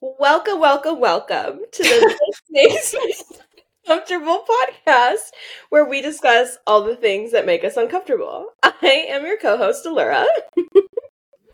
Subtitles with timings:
[0.00, 2.14] Welcome, welcome, welcome to the
[3.88, 5.30] This Makes Me Comfortable podcast,
[5.70, 8.46] where we discuss all the things that make us uncomfortable.
[8.62, 10.26] I am your co-host, Allura.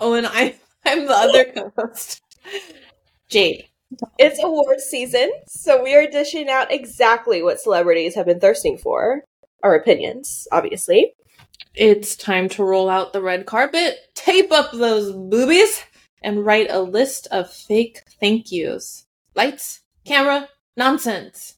[0.00, 1.44] Oh, and I, I'm the other
[1.76, 2.20] co-host,
[3.28, 3.68] Jade.
[4.18, 9.22] It's award season, so we are dishing out exactly what celebrities have been thirsting for.
[9.62, 11.14] Our opinions, obviously.
[11.76, 15.80] It's time to roll out the red carpet, tape up those boobies,
[16.22, 19.06] and write a list of fake thank yous.
[19.36, 21.56] Lights, camera, nonsense.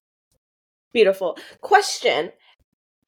[0.92, 1.36] Beautiful.
[1.60, 2.32] Question.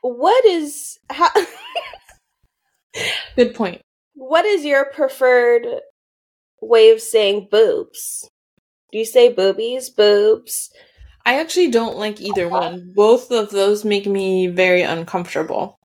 [0.00, 1.30] What is how
[3.36, 3.80] Good point.
[4.14, 5.66] what is your preferred
[6.60, 8.28] way of saying boobs?
[8.90, 10.70] Do you say boobies, boobs?
[11.26, 12.58] I actually don't like either uh-huh.
[12.58, 12.92] one.
[12.94, 15.78] Both of those make me very uncomfortable.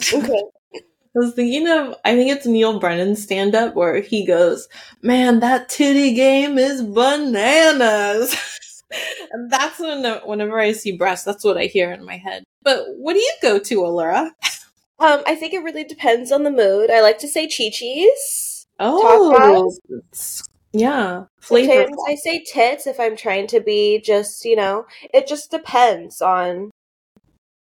[0.14, 0.42] Okay.
[1.16, 4.68] I was thinking of, I think it's Neal Brennan's stand up where he goes,
[5.02, 8.36] Man, that titty game is bananas.
[9.32, 12.44] and that's when, whenever I see breasts, that's what I hear in my head.
[12.62, 14.30] But what do you go to, Allura?
[15.00, 16.90] Um, I think it really depends on the mood.
[16.90, 18.64] I like to say chi-chis.
[18.80, 19.72] Oh,
[20.72, 21.72] yeah, flavor.
[21.72, 26.20] Sometimes I say tits if I'm trying to be just, you know, it just depends
[26.20, 26.70] on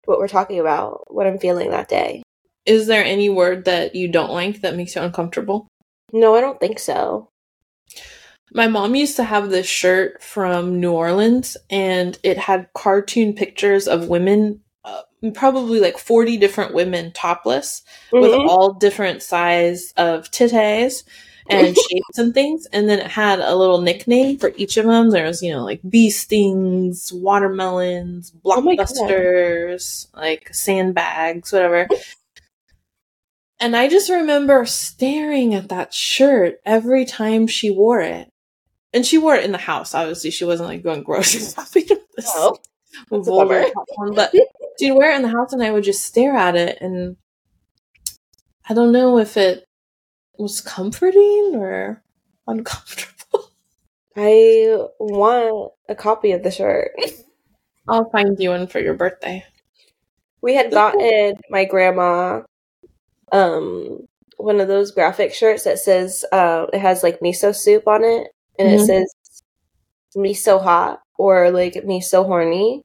[0.05, 2.23] what we're talking about, what I'm feeling that day.
[2.65, 5.67] Is there any word that you don't like that makes you uncomfortable?
[6.13, 7.29] No, I don't think so.
[8.53, 13.87] My mom used to have this shirt from New Orleans, and it had cartoon pictures
[13.87, 15.01] of women, uh,
[15.33, 18.47] probably like 40 different women topless, with Mhm.
[18.47, 21.03] all different size of titties
[21.49, 22.65] and shapes and things.
[22.71, 25.09] And then it had a little nickname for each of them.
[25.09, 31.87] There was, you know, like bee stings, watermelons, Oh blockbusters, like sandbags, whatever.
[33.57, 38.29] And I just remember staring at that shirt every time she wore it.
[38.95, 39.93] And she wore it in the house.
[39.93, 42.57] Obviously, she wasn't like going grocery shopping with this Oh,
[43.11, 43.65] that's vulgar
[43.97, 44.13] bummer.
[44.13, 44.33] but
[44.79, 47.17] she'd wear it in the house and I would just stare at it and
[48.67, 49.65] I don't know if it
[50.39, 52.01] was comforting or
[52.47, 53.51] uncomfortable.
[54.15, 56.91] I want a copy of the shirt.
[57.87, 59.43] I'll find you one for your birthday.
[60.41, 62.43] We had gotten my grandma
[63.31, 64.07] um
[64.37, 68.27] one of those graphic shirts that says uh it has like miso soup on it
[68.59, 68.85] and it Mhm.
[68.85, 69.13] says
[70.15, 72.83] me so hot or like me so horny.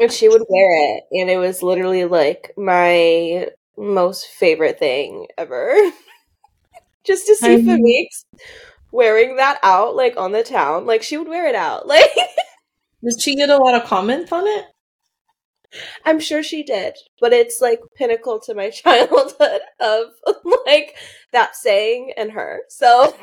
[0.00, 5.74] And she would wear it and it was literally like my most favorite thing ever.
[7.04, 8.24] Just to see I'm- Famix
[8.92, 10.86] wearing that out like on the town.
[10.86, 11.86] Like she would wear it out.
[11.94, 12.10] Like
[13.04, 14.64] Did she get a lot of comments on it?
[16.04, 20.06] I'm sure she did, but it's like pinnacle to my childhood of
[20.66, 20.94] like
[21.32, 22.62] that saying and her.
[22.68, 23.14] So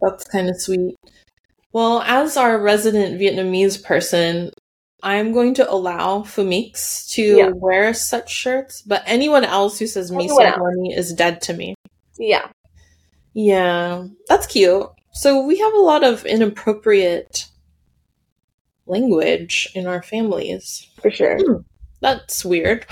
[0.00, 0.94] That's kind of sweet.
[1.72, 4.50] Well, as our resident Vietnamese person,
[5.02, 7.50] I'm going to allow Fumix to Yeah.
[7.54, 11.74] wear such shirts, but anyone else who says me so Anyone is dead to me.
[12.18, 12.48] yeah,
[13.34, 14.88] Yeah, that's cute.
[15.12, 17.46] So we have a lot of inappropriate
[18.86, 20.88] language in our families.
[21.00, 21.38] for sure.
[21.38, 21.60] Hmm,
[22.00, 22.86] that's weird.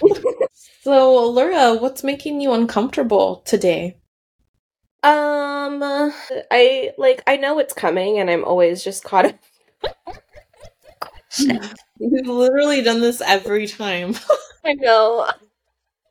[0.82, 3.96] so, Laura, what's making you uncomfortable today?
[5.04, 5.82] Um,
[6.50, 9.38] I like I know it's coming, and I'm always just caught up.
[11.98, 14.14] You've literally done this every time.
[14.64, 15.26] I know,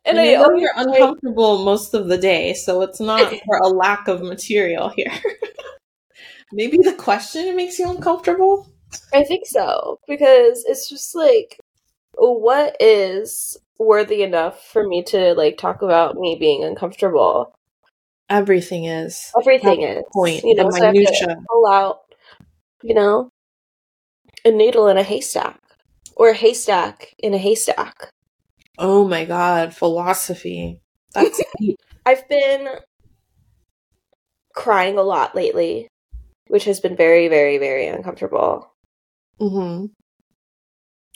[0.04, 3.56] And, and I I know you're uncomfortable most of the day, so it's not for
[3.56, 5.10] a lack of material here.
[6.52, 8.68] Maybe the question makes you uncomfortable?
[9.12, 11.58] I think so because it's just like,
[12.12, 17.53] what is worthy enough for me to like talk about me being uncomfortable?
[18.30, 19.30] Everything is.
[19.38, 21.36] Everything is point, you know, the so I have to minutia.
[21.50, 22.00] pull out,
[22.82, 23.30] you know,
[24.44, 25.60] a needle in a haystack
[26.16, 28.10] or a haystack in a haystack.
[28.78, 30.80] Oh my god, philosophy.
[31.12, 31.40] That's.
[32.06, 32.68] I've been
[34.54, 35.88] crying a lot lately,
[36.48, 38.72] which has been very, very, very uncomfortable.
[39.40, 39.86] Mm-hmm.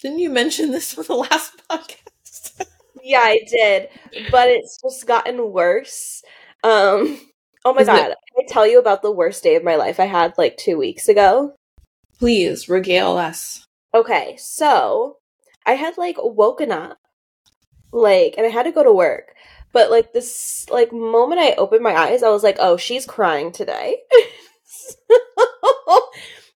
[0.02, 2.66] Didn't you mention this for the last podcast?
[3.02, 3.88] Yeah, I did,
[4.30, 6.22] but it's just gotten worse.
[6.64, 7.18] Um,
[7.64, 9.76] oh my Is it- god, Can I tell you about the worst day of my
[9.76, 11.54] life I had like two weeks ago.
[12.18, 13.64] Please regale us.
[13.94, 15.16] Okay, so
[15.64, 16.98] I had like woken up,
[17.92, 19.34] like, and I had to go to work.
[19.72, 23.52] But like this, like moment I opened my eyes, I was like, "Oh, she's crying
[23.52, 23.98] today."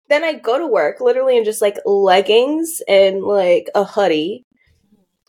[0.09, 4.45] then I go to work, literally in just like leggings and like a hoodie,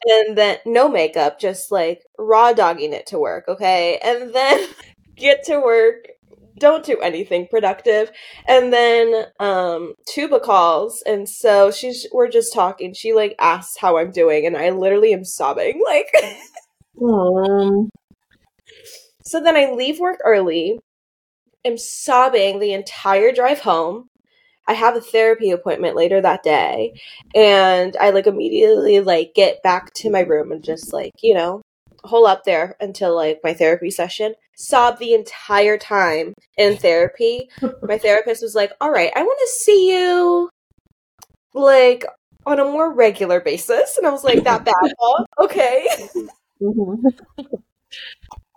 [0.05, 3.45] and then no makeup, just like raw dogging it to work.
[3.47, 4.67] Okay, and then
[5.15, 6.07] get to work
[6.59, 8.11] don't do anything productive
[8.47, 13.97] and then um tuba calls and so she's we're just talking she like asks how
[13.97, 16.07] i'm doing and i literally am sobbing like
[17.01, 17.89] Um,
[19.23, 20.79] so then i leave work early
[21.65, 24.07] am sobbing the entire drive home
[24.67, 26.93] i have a therapy appointment later that day
[27.35, 31.61] and i like immediately like get back to my room and just like you know
[32.03, 37.49] hole up there until like my therapy session sob the entire time in therapy
[37.83, 40.49] my therapist was like all right i want to see you
[41.53, 42.05] like
[42.45, 45.25] on a more regular basis and i was like that bad huh?
[45.39, 45.87] okay
[46.61, 46.97] mhm.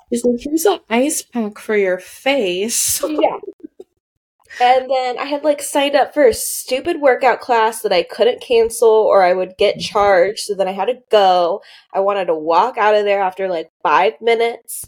[0.08, 3.02] He's like, here's an ice pack for your face.
[3.02, 3.38] yeah
[4.60, 8.40] and then i had like signed up for a stupid workout class that i couldn't
[8.40, 11.62] cancel or i would get charged so then i had to go.
[11.92, 14.84] I wanted to walk out of there after like five minutes.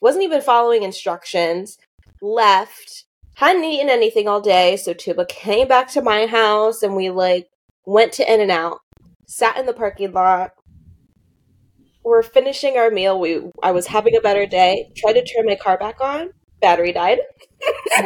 [0.00, 1.78] Wasn't even following instructions.
[2.20, 3.04] Left.
[3.36, 7.48] Hadn't eaten anything all day so tuba came back to my house and we like
[7.86, 8.80] went to in and out.
[9.26, 10.52] Sat in the parking lot.
[12.04, 13.20] We're finishing our meal.
[13.20, 14.90] We i was having a better day.
[14.96, 17.20] Tried to turn my car back on battery died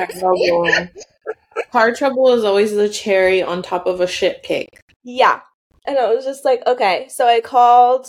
[1.70, 4.80] Car trouble is always the cherry on top of a shit cake.
[5.04, 5.40] Yeah.
[5.86, 7.08] And I was just like, okay.
[7.10, 8.06] So I called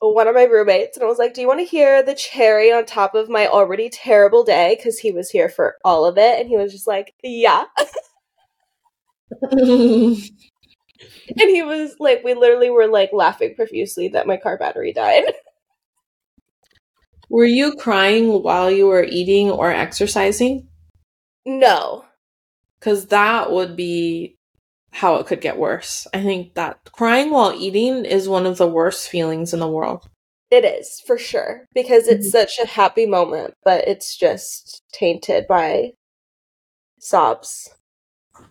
[0.00, 2.72] one of my roommates and I was like, do you want to hear the cherry
[2.72, 4.76] on top of my already terrible day?
[4.76, 6.38] Because he was here for all of it.
[6.38, 7.64] And he was just like, yeah.
[11.28, 15.24] And he was like, we literally were like laughing profusely that my car battery died.
[17.28, 20.68] Were you crying while you were eating or exercising?
[21.44, 22.04] No.
[22.78, 24.36] Because that would be
[24.92, 26.06] how it could get worse.
[26.14, 30.08] I think that crying while eating is one of the worst feelings in the world.
[30.50, 31.66] It is, for sure.
[31.74, 32.38] Because it's mm-hmm.
[32.38, 35.92] such a happy moment, but it's just tainted by
[36.98, 37.68] sobs.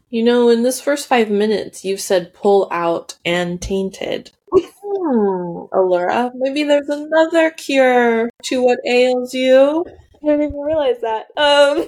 [0.09, 4.31] You know, in this first five minutes, you've said pull out and tainted.
[5.09, 5.46] Hmm.
[5.73, 9.85] Allura, maybe there's another cure to what ails you.
[10.23, 11.27] I didn't even realize that.
[11.37, 11.87] Um.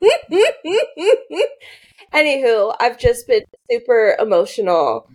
[2.14, 5.08] Anywho, I've just been super emotional.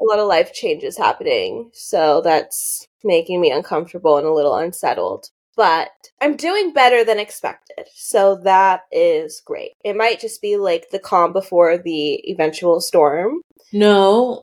[0.00, 5.30] A lot of life changes happening, so that's making me uncomfortable and a little unsettled.
[5.56, 5.88] But
[6.20, 9.72] I'm doing better than expected, so that is great.
[9.82, 13.40] It might just be like the calm before the eventual storm.
[13.72, 14.42] No,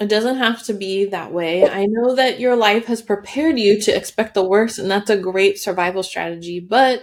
[0.00, 1.68] it doesn't have to be that way.
[1.68, 5.16] I know that your life has prepared you to expect the worst, and that's a
[5.18, 6.58] great survival strategy.
[6.58, 7.02] But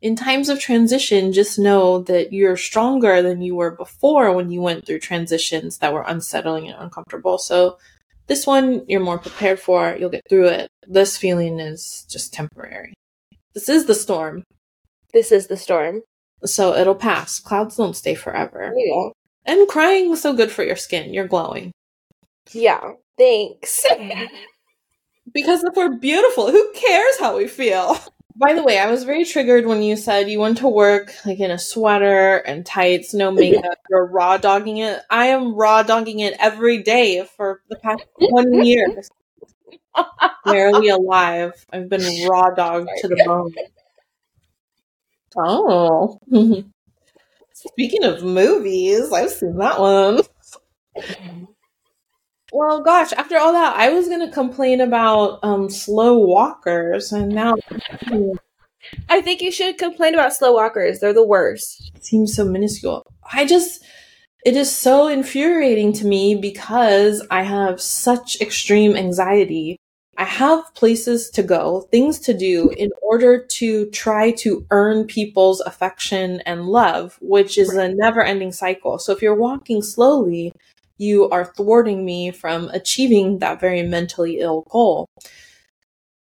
[0.00, 4.60] in times of transition, just know that you're stronger than you were before when you
[4.60, 7.38] went through transitions that were unsettling and uncomfortable.
[7.38, 7.78] So,
[8.26, 10.68] this one you're more prepared for, you'll get through it.
[10.86, 12.94] This feeling is just temporary.
[13.54, 14.42] This is the storm,
[15.12, 16.00] This is the storm.
[16.44, 17.38] so it'll pass.
[17.38, 18.72] Clouds don't stay forever.
[18.76, 19.10] Yeah.
[19.44, 21.12] And crying is so good for your skin.
[21.14, 21.70] You're glowing.
[22.54, 22.92] Yeah.
[23.18, 23.84] Thanks.
[23.90, 24.34] Mm-hmm.
[25.32, 27.96] Because if we're beautiful, who cares how we feel?
[28.34, 31.38] By the way, I was very triggered when you said you went to work like
[31.38, 33.38] in a sweater and tights, no mm-hmm.
[33.38, 35.00] makeup, you're raw dogging it.
[35.10, 39.02] I am raw dogging it every day for the past one year.
[40.44, 41.52] Barely alive.
[41.72, 43.52] I've been raw dogged to the bone.
[45.36, 46.18] Oh.
[47.52, 50.22] Speaking of movies, I've seen that one.
[50.96, 51.44] Mm-hmm.
[52.52, 57.54] Well, gosh, after all that, I was gonna complain about um slow walkers, and now
[59.08, 61.00] I think you should complain about slow walkers.
[61.00, 61.90] They're the worst.
[61.94, 63.04] it seems so minuscule.
[63.32, 63.82] I just,
[64.44, 69.78] it is so infuriating to me because I have such extreme anxiety.
[70.18, 75.60] I have places to go, things to do in order to try to earn people's
[75.62, 78.98] affection and love, which is a never ending cycle.
[78.98, 80.52] So if you're walking slowly,
[80.98, 85.06] you are thwarting me from achieving that very mentally ill goal.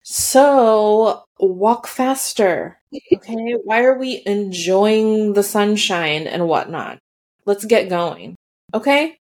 [0.03, 2.79] So walk faster.
[3.15, 3.53] Okay.
[3.63, 6.99] Why are we enjoying the sunshine and whatnot?
[7.45, 8.35] Let's get going.
[8.71, 9.17] Okay.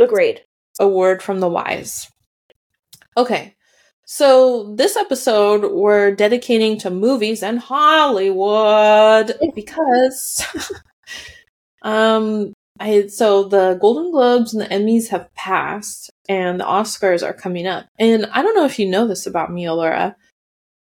[0.00, 0.42] Agreed.
[0.80, 2.08] A word from the wise.
[3.16, 3.54] Okay.
[4.06, 10.44] So this episode we're dedicating to movies and Hollywood because
[11.82, 17.34] um I so the Golden Globes and the Emmys have passed, and the Oscars are
[17.34, 17.86] coming up.
[17.98, 20.16] And I don't know if you know this about me, Laura,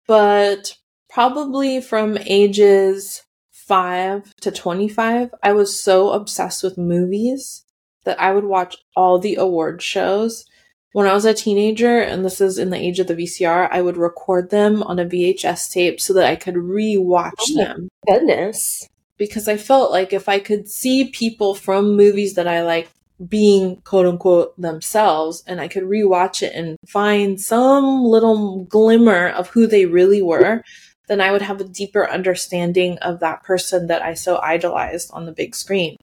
[0.07, 0.77] but
[1.09, 7.65] probably from ages five to twenty-five, I was so obsessed with movies
[8.05, 10.45] that I would watch all the award shows.
[10.93, 13.83] When I was a teenager, and this is in the age of the VCR, I
[13.83, 18.89] would record them on a VHS tape so that I could re-watch Oh them Goodness.
[19.19, 22.91] Because I felt like if I could see people from movies that I like
[23.29, 29.49] being quote unquote themselves and I could rewatch it and find some little glimmer of
[29.49, 30.63] who they really were,
[31.09, 35.25] then I would have a deeper understanding of that person that I so idolized on
[35.25, 35.97] the big screen.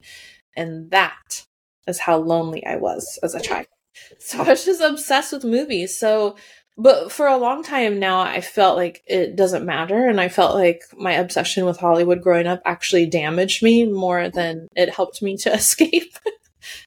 [0.56, 1.44] And that
[1.86, 3.66] is how lonely I was as a child.
[4.18, 5.96] So I was just obsessed with movies.
[5.96, 6.36] So
[6.76, 10.08] but for a long time now, I felt like it doesn't matter.
[10.08, 14.68] And I felt like my obsession with Hollywood growing up actually damaged me more than
[14.74, 16.16] it helped me to escape.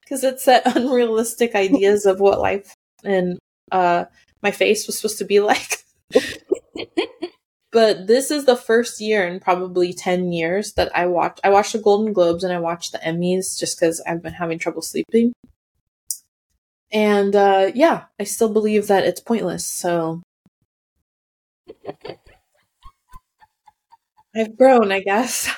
[0.01, 3.37] Because it set unrealistic ideas of what life and
[3.71, 4.05] uh,
[4.41, 5.83] my face was supposed to be like.
[7.71, 11.39] but this is the first year in probably 10 years that I watched.
[11.43, 14.59] I watched the Golden Globes and I watched the Emmys just because I've been having
[14.59, 15.33] trouble sleeping.
[16.91, 19.65] And uh, yeah, I still believe that it's pointless.
[19.65, 20.21] So
[24.35, 25.49] I've grown, I guess.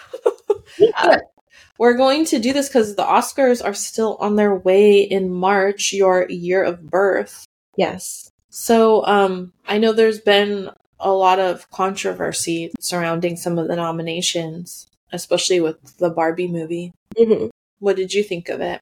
[0.78, 1.20] Yeah.
[1.80, 5.94] We're going to do this because the Oscars are still on their way in March,
[5.94, 7.46] your year of birth.
[7.78, 8.32] Yes.
[8.50, 10.70] So um, I know there's been
[11.00, 16.94] a lot of controversy surrounding some of the nominations, especially with the Barbie movie.
[17.18, 17.48] hmm
[17.80, 18.82] What did you think of it?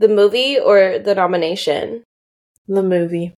[0.00, 2.02] The movie or the nomination?
[2.68, 3.34] The movie.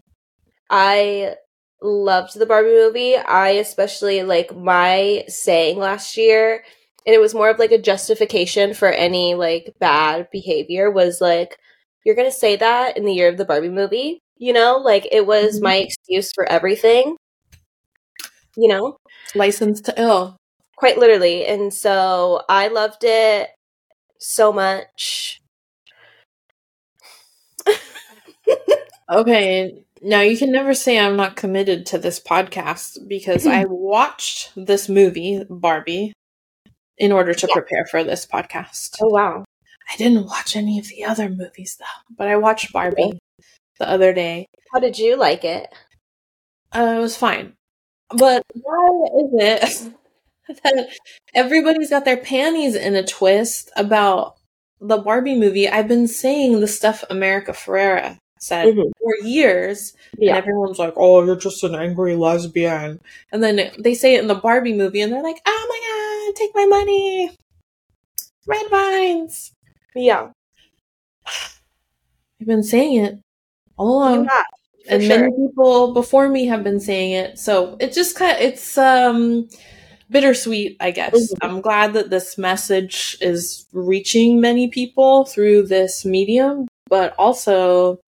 [0.71, 1.37] I
[1.83, 3.17] loved the Barbie movie.
[3.17, 6.65] I especially like my saying last year,
[7.07, 11.59] and it was more of like a justification for any like bad behavior was like,
[12.05, 14.79] you're gonna say that in the year of the Barbie movie, you know?
[14.79, 15.63] Like it was Mhm.
[15.63, 17.17] my excuse for everything,
[18.57, 18.97] you know?
[19.35, 20.37] Licensed to Ill.
[20.77, 21.47] Quite literally.
[21.47, 23.51] And so I loved it
[24.19, 25.42] so much.
[29.11, 34.53] Okay, now you can never say I'm not committed to this podcast because I watched
[34.57, 36.13] this movie, Barbie,
[36.99, 37.55] in order to Yeah.
[37.55, 38.97] prepare for this podcast.
[39.03, 39.45] Oh wow.
[39.93, 43.19] I didn't watch any of the other movies though, but I watched Barbie
[43.79, 44.47] the other day.
[44.73, 45.69] How did you like it?
[46.75, 47.55] Uh, it was fine.
[48.11, 49.93] But why is it
[50.65, 50.89] that
[51.35, 54.37] everybody's got their panties in a twist about
[54.81, 55.69] the Barbie movie?
[55.69, 58.91] I've been saying the stuff America Ferrera said Mhm.
[58.99, 64.15] for years, and everyone's like, "Oh, you're just an angry lesbian," and then they say
[64.17, 65.81] it in the Barbie movie, and they're like, "Oh my
[66.33, 67.31] god, take my money,
[68.47, 69.53] red vines."
[69.95, 70.31] Yeah.
[72.41, 73.19] I've been saying it
[73.79, 74.27] all along.
[74.29, 75.19] For and sure.
[75.21, 79.49] many people before me have been saying it so it just kind of it's um
[80.11, 81.37] bittersweet i guess Mhm.
[81.41, 88.01] i'm glad that this message is reaching many people through this medium but also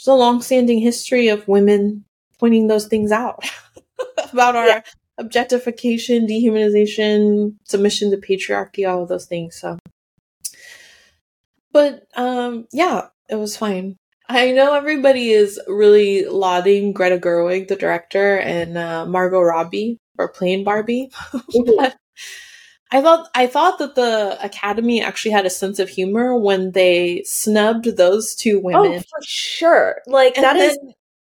[0.00, 2.04] there's a long-standing history of women
[2.38, 3.44] pointing those things out
[4.32, 4.80] about our Yeah.
[5.18, 9.78] objectification dehumanization submission to patriarchy all of those things so
[11.72, 13.96] but um yeah it was fine
[14.28, 20.28] I know everybody is really lauding Greta Gerwig, the director, and uh, Margot Robbie for
[20.28, 21.10] playing Barbie.
[21.52, 21.76] Mhm.
[21.76, 21.96] But
[22.92, 27.22] I thought I thought that the Academy actually had a sense of humor when they
[27.24, 28.94] snubbed those two women.
[28.94, 30.00] Oh, for sure.
[30.06, 30.76] Like and that is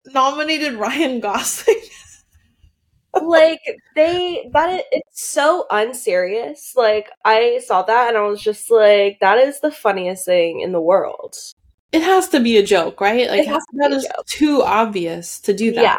[0.05, 1.81] nominated Ryan Gosling.
[3.21, 3.59] like
[3.95, 6.73] they that is it's so unserious.
[6.75, 10.71] Like I saw that and I was just like, that is the funniest thing in
[10.71, 11.35] the world.
[11.91, 13.29] it has to be a joke, right?
[13.29, 14.25] Like It has to that a joke.
[14.27, 15.81] too obvious to do that.
[15.81, 15.97] Yeah.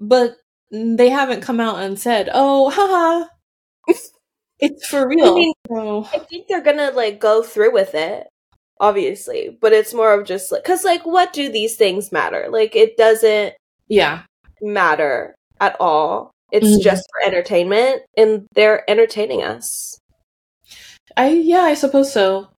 [0.00, 0.36] But
[0.70, 3.28] they haven't come out and said, "Oh, haha,
[4.62, 8.26] it's for real." I, mean, So- I think they're gonna like go through with it,
[8.80, 9.56] obviously.
[9.60, 12.46] But it's more of just like because like what do these things matter?
[12.50, 13.54] Like it doesn't
[13.88, 14.22] yeah,
[14.62, 16.30] matter at all.
[16.50, 16.82] It's Mhm.
[16.82, 19.98] just for entertainment, and they're entertaining us.
[21.16, 22.48] I yeah, I suppose so.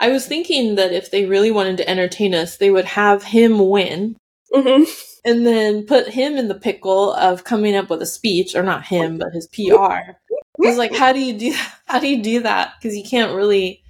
[0.00, 3.68] I was thinking that if they really wanted to entertain us, they would have him
[3.70, 4.16] win
[4.52, 4.84] hmm
[5.26, 8.84] and then put him in the pickle of coming up with a speech, or not
[8.84, 10.16] him, but his PR.
[10.64, 11.54] It's like, how do you do
[11.86, 12.74] how do you do that?
[12.78, 13.82] Because you can't really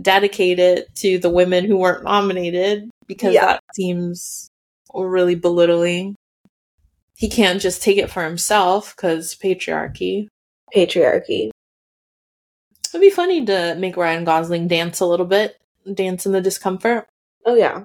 [0.00, 3.46] dedicate it to the women who weren't nominated because Yeah.
[3.46, 4.48] that seems
[4.94, 6.14] really belittling.
[7.16, 10.26] He can't just take it for himself because patriarchy.
[10.74, 11.50] Patriarchy.
[12.90, 15.56] It'd be funny to make Ryan Gosling dance a little bit,
[15.92, 17.06] dance in the discomfort.
[17.44, 17.84] Oh yeah.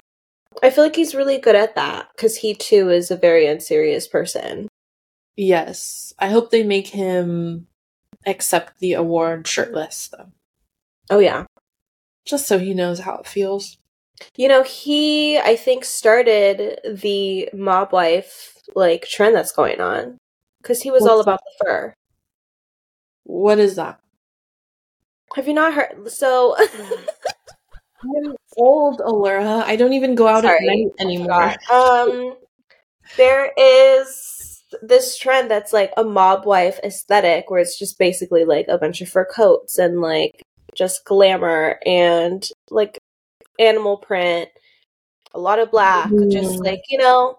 [0.61, 4.07] I feel like he's really good at that because he too is a very unserious
[4.07, 4.67] person.
[5.37, 6.13] Yes.
[6.19, 7.67] I hope they make him
[8.25, 10.31] accept the award shirtless, though,
[11.09, 11.45] Oh yeah.
[12.25, 13.77] just so he knows how it feels.
[14.35, 20.17] You know, he I think started the mob wife like trend that's going on
[20.61, 21.93] because he was all What's about the fur.
[23.23, 23.99] What is that?
[25.35, 26.11] Have you not heard?
[26.11, 26.55] So
[28.03, 29.63] I'm old, Allura.
[29.63, 31.55] I don't even go out Sorry, at night anymore.
[31.71, 32.35] Um,
[33.17, 34.50] there is
[34.81, 39.01] this trend that's like a mob wife aesthetic, where it's just basically like a bunch
[39.01, 40.41] of fur coats and like
[40.75, 42.97] just glamour and like
[43.59, 44.49] animal print,
[45.33, 46.65] a lot of black, just Mm.
[46.65, 47.37] like you know.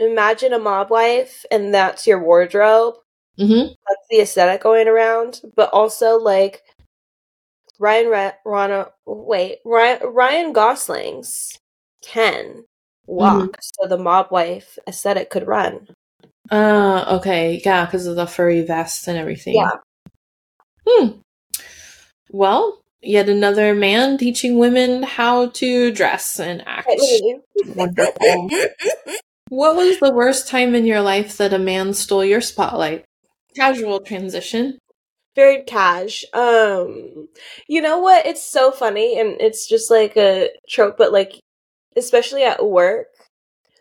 [0.00, 2.94] Imagine a mob wife, and that's your wardrobe.
[3.36, 3.72] Mm-hmm.
[3.88, 6.62] That's the aesthetic going around, but also like
[7.80, 11.58] Ryan Ra- Rana, wait, Ryan, Ryan Gosling's
[12.02, 12.64] can
[13.08, 15.88] walk, so the mob wife aesthetic could run.
[16.50, 17.60] Uh, okay.
[17.64, 19.54] Yeah, because of the furry vest and everything.
[19.54, 19.70] Yeah.
[20.86, 21.08] Hmm.
[22.30, 26.90] Well, yet another man teaching women how to dress and act.
[27.74, 28.50] Wonderful.
[29.48, 33.04] What was the worst time in your life that a man stole your spotlight?
[33.56, 34.78] Casual transition.
[35.34, 36.24] Very cash.
[36.34, 37.28] Um,
[37.66, 38.26] you know what?
[38.26, 41.40] It's so funny, and it's just like a trope, but like,
[41.96, 43.06] especially at work,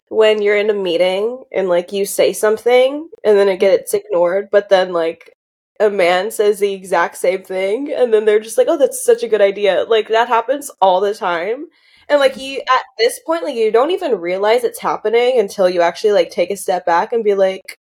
[0.10, 4.50] when you're in a meeting and like you say something and then it gets ignored,
[4.52, 5.34] but then like
[5.80, 9.24] a man says the exact same thing, and then they're just like, "Oh, that's such
[9.24, 11.68] a good idea." Like that happens all the time.
[12.10, 15.82] And like you at this point, like you don't even realize it's happening until you
[15.82, 17.78] actually like take a step back and be like,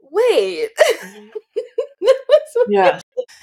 [0.00, 1.26] "Wait, mm-hmm.
[2.54, 3.00] what Yeah.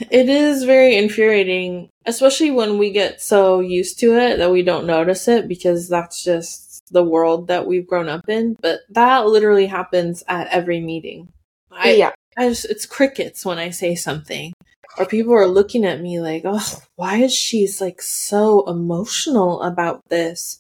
[0.10, 4.88] It is very infuriating, especially when we get so used to it that we don't
[4.88, 6.63] notice it because that's just
[6.94, 8.56] the world that we've grown up in.
[8.62, 11.30] But that literally happens at every meeting.
[11.72, 14.54] I, yeah, I just, it's crickets when I say something.
[14.98, 20.08] Or people are looking at me like, oh, why is she like so emotional about
[20.10, 20.60] this?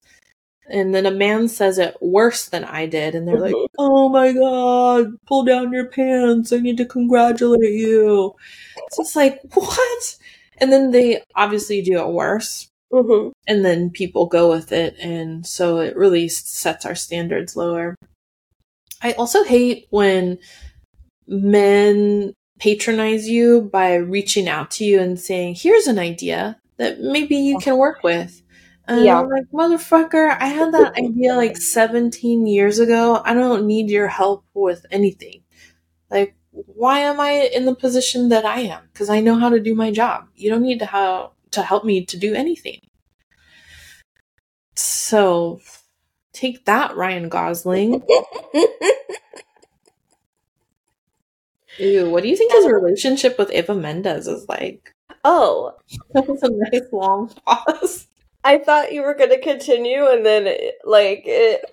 [0.67, 4.32] And then a man says it worse than I did, and they're like, oh my
[4.32, 8.34] god, pull down your pants, I need to congratulate you.
[8.78, 10.17] It's just like, what?
[10.58, 15.46] And then they obviously do it worse, hmm and then people go with it, and
[15.46, 17.96] so it really sets our standards lower.
[19.02, 20.40] I also hate when
[21.28, 27.36] men patronize you by reaching out to you and saying, here's an idea that maybe
[27.36, 28.42] you can work with.
[28.88, 29.20] And Yeah.
[29.20, 33.22] I'm like, motherfucker, I had that idea like 17 years ago.
[33.24, 35.44] I don't need your help with anything.
[36.10, 38.84] Like, why am I in the position that I am?
[38.94, 40.28] Because I know how to do my job.
[40.36, 42.80] You don't need to how to help me to do anything.
[44.76, 45.62] So,
[46.34, 48.04] take that, Ryan Gosling.
[51.80, 54.94] Ew, what do you think his relationship with Eva Mendes is like?
[55.26, 55.74] oh,
[56.13, 58.08] That was a nice long pause.
[58.44, 61.63] I thought you were gonna continue, and then it, like it.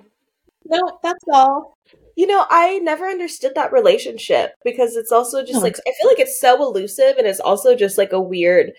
[0.66, 1.76] No, that's all.
[2.16, 5.64] You know, I never understood that relationship because it's also just Hmm.
[5.64, 8.72] like I feel like it's so elusive, and it's also just like a weird,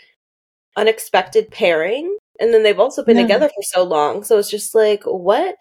[0.76, 2.18] unexpected pairing.
[2.40, 3.24] And then they've also been Yeah.
[3.24, 5.56] together for so long, so it's just like, what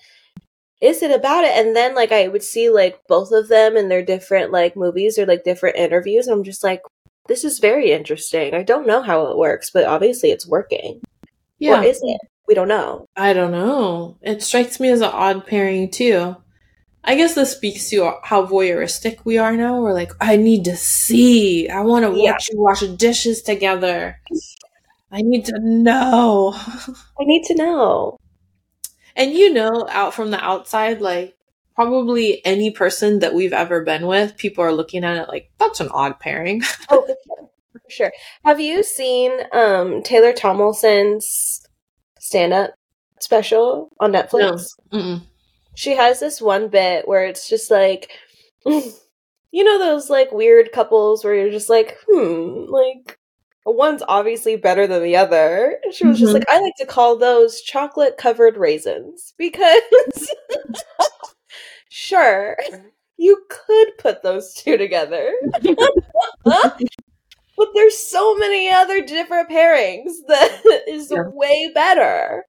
[0.80, 1.50] is it about it?
[1.56, 5.18] And then like I would see like both of them in their different like movies
[5.18, 6.80] or like different interviews, and I'm just like,
[7.28, 8.54] this is very interesting.
[8.54, 11.00] I don't know how it works, but obviously it's working.
[11.58, 12.20] Yeah, Or is it?
[12.48, 13.04] We don't know.
[13.14, 14.16] I don't know.
[14.22, 16.34] It strikes me as an odd pairing too.
[17.04, 19.80] I guess this speaks to how voyeuristic we are now.
[19.80, 21.68] We're like, I need to see.
[21.68, 22.32] I want to Yeah.
[22.32, 24.18] watch you wash dishes together.
[25.12, 26.54] I need to know.
[26.56, 28.18] I need to know.
[29.16, 31.36] And you know, out from the outside, like
[31.74, 35.80] probably any person that we've ever been with, people are looking at it like, that's
[35.80, 36.62] an odd pairing.
[36.90, 37.48] Oh, for sure.
[37.72, 38.12] For sure.
[38.44, 41.66] Have you seen um Taylor Tomlinson's
[42.18, 42.74] stand up
[43.20, 44.66] special on Netflix?
[44.92, 45.22] Mm-mm.
[45.74, 48.10] She has this one bit where it's just like
[49.52, 53.18] you know those like weird couples where you're just like, hmm, like
[53.66, 55.78] one's obviously better than the other.
[55.84, 56.34] And She was just Mhm.
[56.34, 59.80] like, I like to call those chocolate covered raisins because
[61.88, 62.56] sure,
[63.16, 65.32] you could put those two together.
[67.56, 71.24] But there's so many other different pairings that is Yeah.
[71.34, 72.46] way better.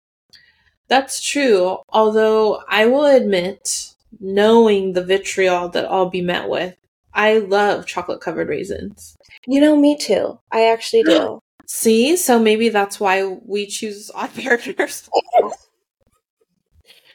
[0.87, 1.79] That's true.
[1.89, 6.75] Although I will admit, knowing the vitriol that I'll be met with,
[7.13, 9.17] I love chocolate covered raisins.
[9.47, 10.39] You know, me too.
[10.51, 11.39] I actually do.
[11.67, 15.09] See, so maybe that's why we choose odd partners.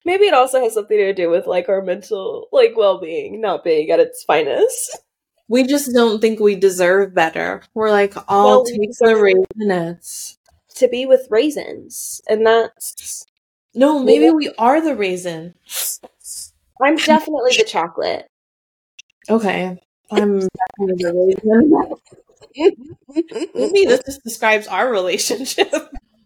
[0.04, 3.90] Maybe it also has something to do with like our mental like well-being not being
[3.90, 4.98] at its finest.
[5.48, 7.62] We just don't think we deserve better.
[7.74, 10.38] We're like, I'll Well, take the raisins.
[10.76, 13.26] To be with raisins, and that's
[13.74, 15.54] No, maybe we are the raisin.
[16.82, 18.28] I'm definitely the chocolate.
[19.28, 19.78] Okay.
[20.10, 20.40] I'm
[20.78, 21.98] definitely the
[22.54, 23.50] raisin.
[23.54, 25.72] Maybe this just describes our relationship.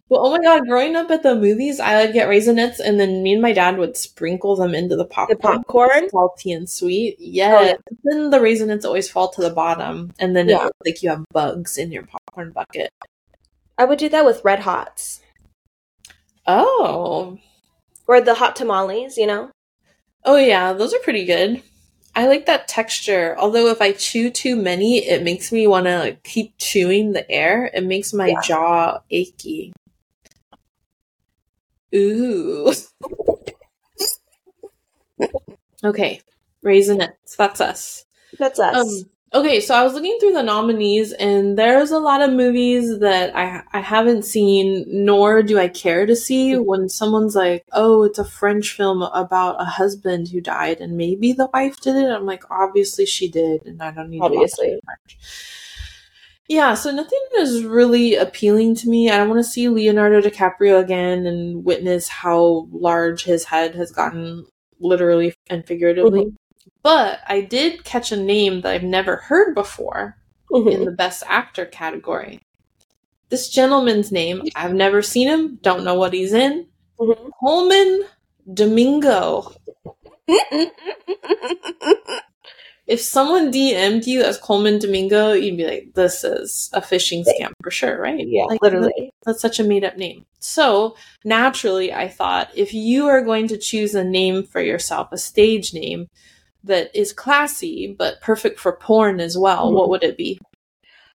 [0.09, 3.23] But oh my god, growing up at the movies, I would get raisinets and then
[3.23, 5.39] me and my dad would sprinkle them into the The popcorn.
[5.39, 6.09] popcorn.
[6.09, 7.15] Salty and sweet.
[7.17, 7.57] Yeah.
[7.57, 7.73] Oh, yeah.
[8.03, 10.11] Then the raisinets always fall to the bottom.
[10.19, 10.65] And then it Yeah.
[10.65, 12.89] looks like you have bugs in your popcorn bucket.
[13.77, 15.21] I would do that with red hots
[16.45, 17.37] Oh.
[18.05, 19.15] or the hot tamales.
[19.17, 19.51] You know.
[20.25, 21.63] Oh yeah, those are pretty good.
[22.15, 23.35] I like that texture.
[23.37, 27.29] Although if I chew too many, it makes me want to like, keep chewing the
[27.31, 27.69] air.
[27.73, 28.41] It makes my Yeah.
[28.41, 29.71] jaw achy.
[31.95, 32.73] Ooh.
[35.83, 36.21] okay,
[36.65, 37.35] raisinets.
[37.37, 38.05] That's us.
[38.37, 38.75] That's us.
[38.75, 42.99] Um, okay, so I was looking through the nominees, and there's a lot of movies
[42.99, 46.51] that I I haven't seen, nor do I care to see.
[46.51, 46.65] Mm-hmm.
[46.65, 51.33] When someone's like, "Oh, it's a French film about a husband who died, and maybe
[51.33, 54.67] the wife did it," I'm like, "Obviously, she did, and I don't need Obviously.
[54.69, 54.81] to.
[56.49, 59.09] Yeah, so nothing is really appealing to me.
[59.09, 63.89] I don't want to see Leonardo DiCaprio again and witness how large his head has
[63.89, 64.45] gotten,
[64.77, 66.25] literally and figuratively.
[66.25, 66.35] Mm-hmm.
[66.83, 70.17] But I did catch a name that I've never heard before
[70.51, 70.71] Mhm.
[70.73, 72.41] in the Best Actor category.
[73.29, 76.67] This gentleman's name, I've never seen him, don't know what he's in.
[76.99, 77.29] Mhm.
[77.39, 78.03] Colman
[78.53, 79.53] Domingo.
[82.87, 87.51] If someone DM'd you as Colman Domingo, you'd be like, this is a phishing scam
[87.63, 88.25] for sure, right?
[88.27, 89.13] yeah, Like, literally.
[89.25, 90.25] that's such a made up name.
[90.39, 95.17] So naturally, I thought if you are going to choose a name for yourself, a
[95.17, 96.09] stage name
[96.63, 99.73] that is classy but perfect for porn as well, Mhm.
[99.75, 100.39] what would it be?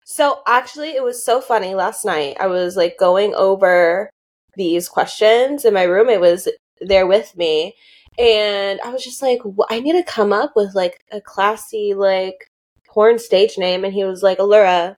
[0.04, 2.38] So actually, it was so funny last night.
[2.40, 4.10] I was like going over
[4.56, 6.48] these questions, and my roommate was
[6.82, 7.76] there with me,
[8.18, 12.48] and I was just like, I need to come up with like a classy like
[12.88, 14.96] porn stage name, and he was like, Allura,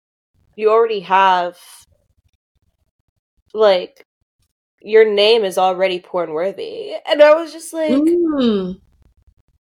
[0.56, 1.58] you already have
[3.54, 4.04] like
[4.82, 8.80] your name is already porn worthy, and I was just like, Mm.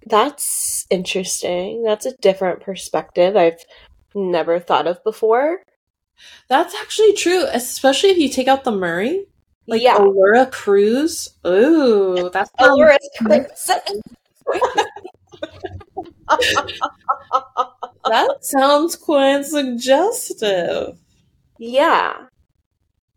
[0.06, 1.84] That's interesting.
[1.84, 3.60] That's a different perspective I've
[4.14, 5.60] never thought of before.
[6.48, 9.26] That's actually true, especially if you take out the Murray.
[9.68, 9.98] Like yeah.
[9.98, 11.30] Allura Cruz.
[11.46, 13.70] Ooh, that's Allura's Prince.
[18.06, 20.98] that sounds quite suggestive.
[21.58, 22.28] yeah.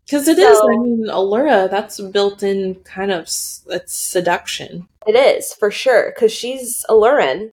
[0.05, 0.57] Because it is.
[0.57, 1.69] So- I mean, Allura.
[1.69, 3.25] That's built in kind of.
[3.67, 4.87] It's seduction.
[5.09, 7.51] It is for sure because she's alluring.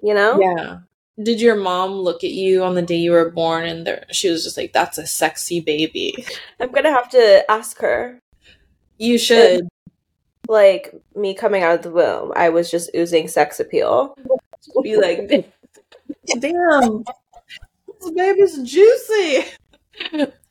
[0.00, 0.38] You know.
[0.40, 0.78] Yeah.
[1.20, 4.30] Did your mom look at you on the day you were born and there, she
[4.30, 6.24] was just like, "That's a sexy baby"?
[6.60, 8.20] I'm gonna have to ask her.
[8.98, 9.68] You should.
[10.46, 14.16] Like me coming out of the womb, I was just oozing sex appeal.
[14.82, 15.28] Be like,
[16.38, 17.04] Damn,
[18.00, 19.46] this baby's juicy.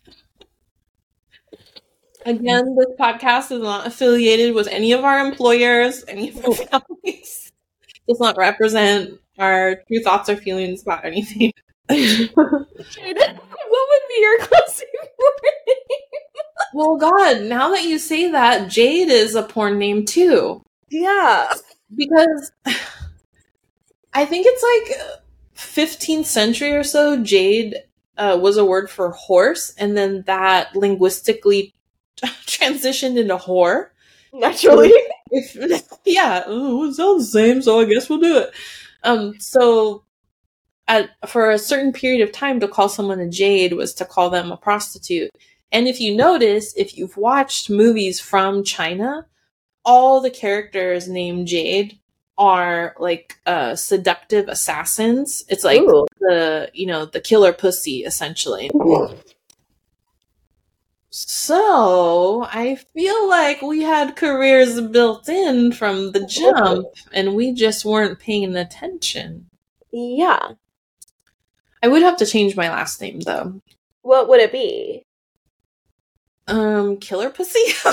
[2.26, 7.52] Again, this podcast is not affiliated with any of our employers, any of our families.
[8.08, 11.52] Does not represent our true thoughts or feelings about anything.
[11.90, 15.76] Jade, what would be your closing word?
[16.74, 20.62] well, God, now that you say that, Jade is a porn name too.
[20.90, 21.54] Yeah.
[21.96, 22.52] because
[24.14, 25.18] I think it's like
[25.58, 27.22] 15th century or so.
[27.22, 27.76] Jade
[28.18, 31.74] uh, was a word for horse, and then that linguistically
[32.46, 33.90] transitioned into whore.
[34.32, 34.92] Naturally.
[35.30, 35.56] If,
[36.06, 38.52] yeah, oh, it sounds the same, so I guess we'll do it.
[39.04, 40.04] Um, so
[40.88, 44.30] at, for a certain period of time, to call someone a jade was to call
[44.30, 45.30] them a prostitute.
[45.72, 49.26] And if you notice, if you've watched movies from China,
[49.84, 52.00] all the characters named Jade
[52.38, 55.44] are like uh, seductive assassins.
[55.50, 56.06] It's like Ooh.
[56.20, 58.70] the you know the killer pussy essentially.
[61.16, 67.86] So I feel like we had careers built in from the jump, and we just
[67.86, 69.46] weren't paying attention.
[69.92, 70.54] Yeah.
[71.84, 73.62] I would have to change my last name though.
[74.02, 75.06] What would it be?
[76.48, 77.60] Um, Killer Pussy.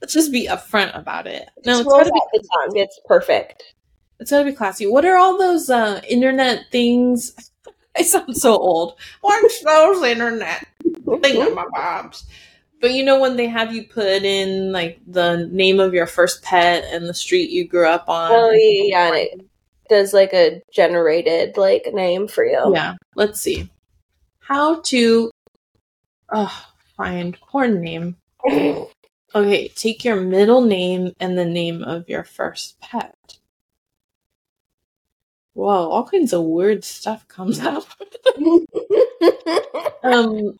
[0.00, 1.50] Let's just be upfront about it.
[1.66, 2.20] No, it's gotta be.
[2.32, 2.76] the tongue.
[2.76, 3.74] It's perfect.
[4.20, 4.86] It's gotta be classy.
[4.86, 7.49] What are all those uh, internet things?
[8.00, 8.94] I sound so old.
[9.22, 12.24] Watch those internet thingamabobs.
[12.80, 16.42] But you know when they have you put in like the name of your first
[16.42, 18.30] pet and the street you grew up on.
[18.32, 19.06] Oh yeah, yeah.
[19.08, 19.46] And it
[19.90, 22.72] does like a generated like name for you.
[22.72, 22.94] Yeah.
[23.16, 23.68] Let's see.
[24.38, 25.30] How to
[26.30, 28.16] oh, find porn name.
[29.32, 33.38] Okay, take your middle name and the name of your first pet.
[35.60, 37.84] Whoa, all kinds of weird stuff comes up.
[40.02, 40.58] um,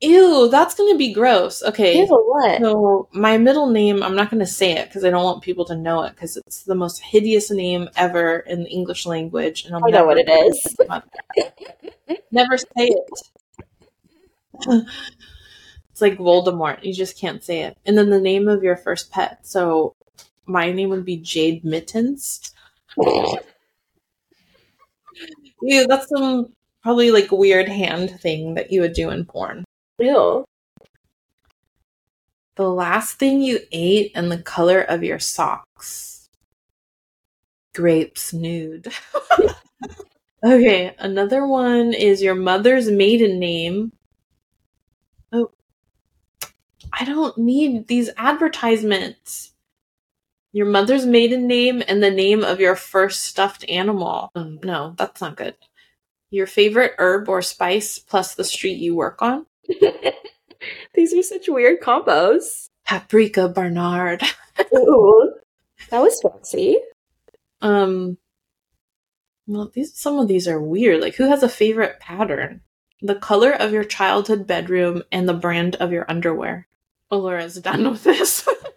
[0.00, 1.60] ew, that's gonna be gross.
[1.60, 2.60] Okay, Ew, what?
[2.60, 5.76] so my middle name, I'm not gonna say it because I don't want people to
[5.76, 9.84] know it because it's the most hideous name ever in the English language, and I'll
[9.84, 10.76] I know what it is.
[12.30, 13.10] Never say it.
[15.90, 16.84] it's like Voldemort.
[16.84, 17.76] You just can't say it.
[17.84, 19.44] And then the name of your first pet.
[19.44, 19.96] So
[20.46, 22.52] my name would be Jade Mittens.
[25.62, 29.64] Yeah, that's some probably like weird hand thing that you would do in porn.
[29.98, 30.44] Ew.
[32.56, 36.28] The last thing you ate and the color of your socks.
[37.74, 38.88] Grapes nude.
[40.44, 43.92] okay, another one is your mother's maiden name.
[45.32, 45.52] Oh,
[46.92, 49.52] I don't need these advertisements.
[50.58, 54.32] Your mother's maiden name and the name of your first stuffed animal.
[54.34, 55.54] Um, no, that's not good.
[56.30, 59.46] Your favorite herb or spice plus the street you work on.
[60.94, 62.70] These are such weird combos.
[62.84, 64.24] Paprika Barnard.
[64.74, 65.32] Ooh,
[65.90, 66.80] that was fancy.
[67.62, 68.18] Um,
[69.46, 71.00] well, these some of these are weird.
[71.00, 72.62] Like, who has a favorite pattern?
[73.00, 76.66] The color of your childhood bedroom and the brand of your underwear.
[77.12, 78.48] Laura's done with this.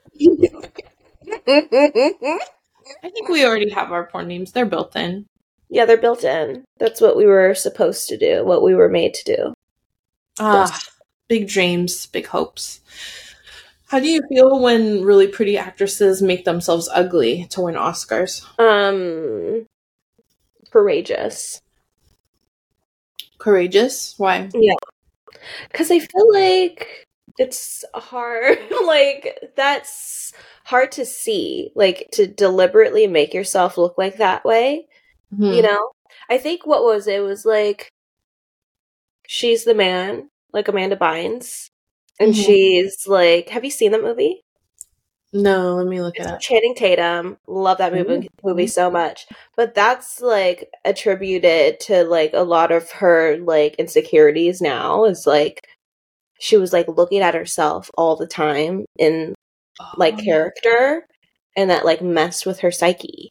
[1.48, 4.52] I think we already have our porn names.
[4.52, 5.26] They're built in.
[5.70, 6.64] yeah, they're built in.
[6.80, 8.44] That's what we were supposed to do.
[8.44, 9.54] What we were made to do.
[10.40, 10.80] Ah,
[11.28, 12.82] big dreams, big hopes.
[13.88, 18.42] How do you feel when really pretty actresses make themselves ugly to win Oscars?
[18.58, 19.66] Um,
[20.72, 21.62] courageous.
[23.38, 24.16] Courageous?
[24.18, 24.50] Why?
[24.54, 24.76] Yeah.
[25.72, 28.58] Because I feel like it's hard.
[28.86, 30.34] like, that's
[30.66, 31.72] hard to see.
[31.76, 34.88] Like, to deliberately make yourself look like that way.
[35.36, 35.44] Hmm.
[35.54, 35.92] You know?
[36.30, 37.16] I think what was it?
[37.16, 37.92] It was like,
[39.28, 41.70] she's the man, like Amanda Bynes.
[42.20, 42.46] And Mhm.
[42.46, 44.44] she's like, have you seen that movie?
[45.34, 46.42] No, let me look it up.
[46.42, 47.38] Channing Tatum.
[47.48, 49.26] Love that movie movie so much.
[49.56, 55.06] But that's like attributed to like a lot of her like insecurities now.
[55.06, 55.66] Is like
[56.42, 59.36] she was like looking at herself all the time in
[59.96, 60.24] like Oh.
[60.24, 61.06] character
[61.56, 63.30] and that like messed with her psyche.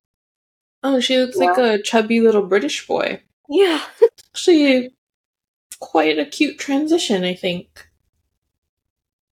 [0.82, 3.20] Oh, she looks like a chubby little British boy.
[3.48, 3.82] Yeah.
[4.32, 4.94] Actually,
[5.80, 7.88] quite a cute transition, I think.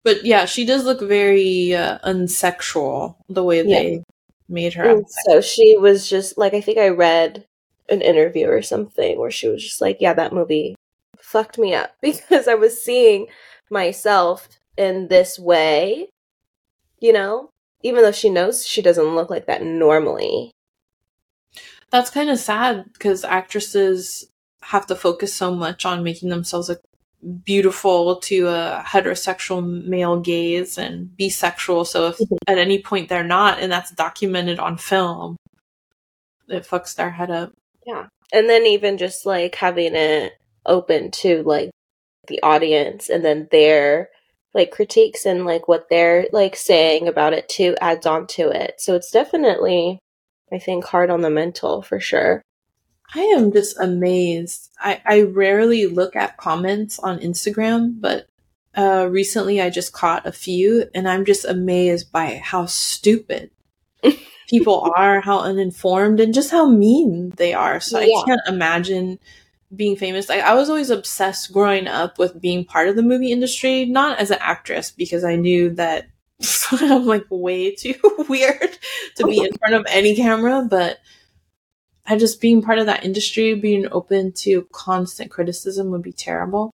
[0.05, 3.79] But yeah, she does look very uh, unsexual the way Yeah.
[3.79, 4.05] they
[4.49, 5.01] made her.
[5.27, 7.47] So she was just like I think I read
[7.89, 10.75] an interview or something where she was just like, Yeah, that movie
[11.21, 13.29] fucked me up because I was seeing
[13.73, 16.09] myself in this way,
[17.01, 17.49] you know?
[17.83, 20.53] Even though she knows she doesn't look like that normally.
[21.91, 24.29] That's kind of sad because actresses
[24.63, 26.81] have to focus so much on making themselves look
[27.45, 31.87] beautiful to a heterosexual male gaze and bisexual.
[31.87, 32.37] So if Mhm.
[32.47, 35.37] at any point they're not, and that's documented on film,
[36.49, 37.53] it fucks their head up.
[37.87, 38.07] Yeah.
[38.33, 41.71] And then even just like having it open to like
[42.27, 44.09] the audience and then their
[44.55, 48.75] like critiques and like what they're like saying about it too adds on to it.
[48.79, 49.99] So it's definitely
[50.53, 52.43] I think hard on the mental for sure.
[53.15, 54.71] I am just amazed.
[54.79, 58.27] I, I rarely look at comments on Instagram, but
[58.75, 63.51] uh, recently I just caught a few, and I'm just amazed by how stupid
[64.49, 67.81] people are, how uninformed, and just how mean they are.
[67.81, 68.17] So Yeah.
[68.17, 69.19] I can't imagine
[69.75, 70.29] being famous.
[70.29, 74.19] Like I was always obsessed growing up with being part of the movie industry, not
[74.19, 76.07] as an actress because I knew that
[76.73, 77.95] I'm like way too
[78.29, 78.79] weird
[79.17, 80.99] to be in front of any camera, but
[82.07, 86.73] I just being part of that industry, being open to constant criticism would be terrible.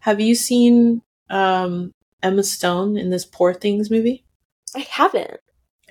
[0.00, 4.24] Have you seen um, Emma Stone in this Poor Things movie?
[4.74, 5.38] I haven't.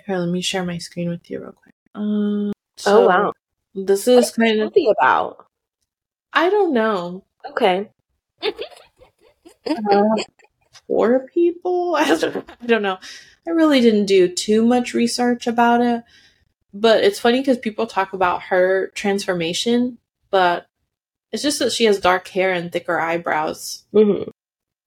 [0.05, 1.75] Here, let me share my screen with you real quick.
[1.93, 2.51] Um,
[2.87, 3.33] oh wow.
[3.75, 5.45] This is kind of about.
[6.33, 7.23] I don't know.
[7.49, 7.89] Okay.
[9.91, 10.03] Uh,
[10.87, 11.95] poor people.
[11.99, 12.99] I don't, I don't know.
[13.47, 16.03] I really didn't do too much research about it,
[16.73, 19.99] but it's funny because people talk about her transformation,
[20.31, 20.67] but
[21.33, 23.85] It's just that she has dark hair and thicker eyebrows.
[23.93, 24.23] hmm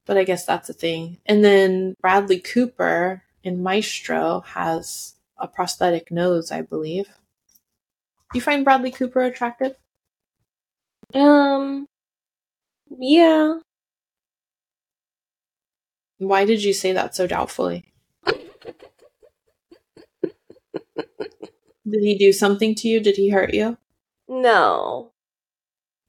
[0.06, 1.18] But I guess that's a thing.
[1.26, 7.08] And then Bradley Cooper in Maestro has a prosthetic nose, I believe.
[8.34, 9.76] You find Bradley Cooper attractive?
[11.14, 11.86] Um,
[12.98, 13.58] yeah.
[16.18, 17.84] Why did you say that so doubtfully?
[21.88, 23.00] Did he do something to you?
[23.00, 23.76] Did he hurt you?
[24.28, 25.12] No.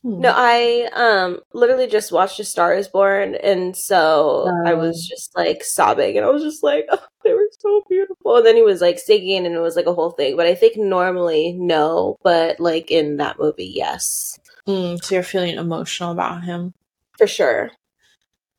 [0.04, 0.22] Hmm.
[0.22, 5.16] No, I um literally just watched A Star Is Born, and so I was Oh.
[5.16, 8.38] just like sobbing, and I was just like, oh, they were so beautiful.
[8.38, 10.38] And then he was like singing, and it was like a whole thing.
[10.38, 14.38] But I think normally no, but like in that movie, yes,
[14.68, 16.74] Hmm, so you're feeling emotional about him.
[17.18, 17.72] for sure.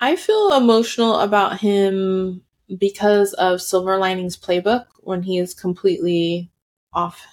[0.01, 2.43] I feel emotional about him
[2.79, 6.51] because of Silver Linings Playbook when he is completely
[6.93, 7.25] off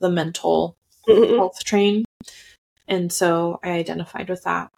[0.00, 0.76] the mental
[1.08, 1.38] Mhm.
[1.38, 2.04] health train.
[2.88, 4.72] And so I identified with that.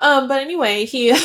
[0.00, 1.12] Um, but anyway, he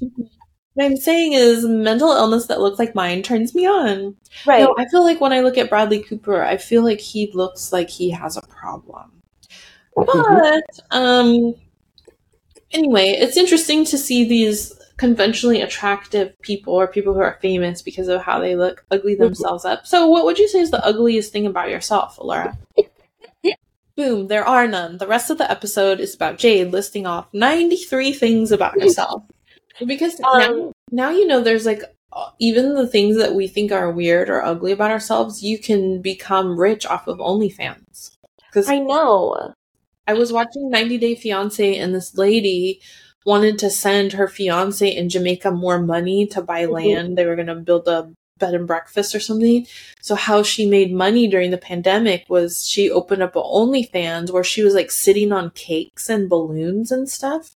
[0.74, 4.16] what I'm saying is mental illness that looks like mine turns me on.
[4.46, 4.60] Right.
[4.60, 7.72] No, I feel like when I look at Bradley Cooper, I feel like he looks
[7.72, 9.22] like he has a problem.
[9.94, 11.54] But um
[12.72, 18.08] anyway, it's interesting to see these conventionally attractive people or people who are famous because
[18.08, 19.86] of how they look ugly themselves up.
[19.86, 22.56] So what would you say is the ugliest thing about yourself, Laura?
[23.94, 24.96] Boom, there are none.
[24.96, 29.22] The rest of the episode is about Jade listing off 93 things about herself.
[29.84, 31.82] Because now, Um, now you know there's like
[32.38, 36.58] even the things that we think are weird or ugly about ourselves, you can become
[36.58, 38.10] rich off of OnlyFans.
[38.50, 39.54] Because I know.
[40.06, 42.80] I was watching 90 Day Fiance and this lady
[43.24, 46.72] wanted to send her fiance in Jamaica more money to buy Mhm.
[46.72, 47.16] land.
[47.16, 49.66] They were going to build a bed and breakfast or something.
[50.00, 54.42] So how she made money during the pandemic was she opened up a OnlyFans where
[54.44, 57.56] she was like sitting on cakes and balloons and stuff.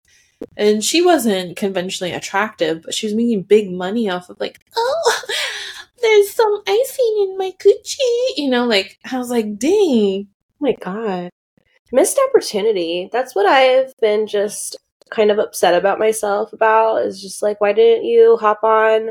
[0.56, 5.22] And she wasn't conventionally attractive, but she was making big money off of like, oh,
[6.02, 8.36] there's some icing in my coochie.
[8.36, 10.28] You know, like I was like, dang.
[10.28, 11.30] Oh my god.
[11.92, 13.08] Missed opportunity.
[13.12, 14.76] That's what I've been just
[15.10, 19.10] kind of upset about myself about is just like why didn't you hop on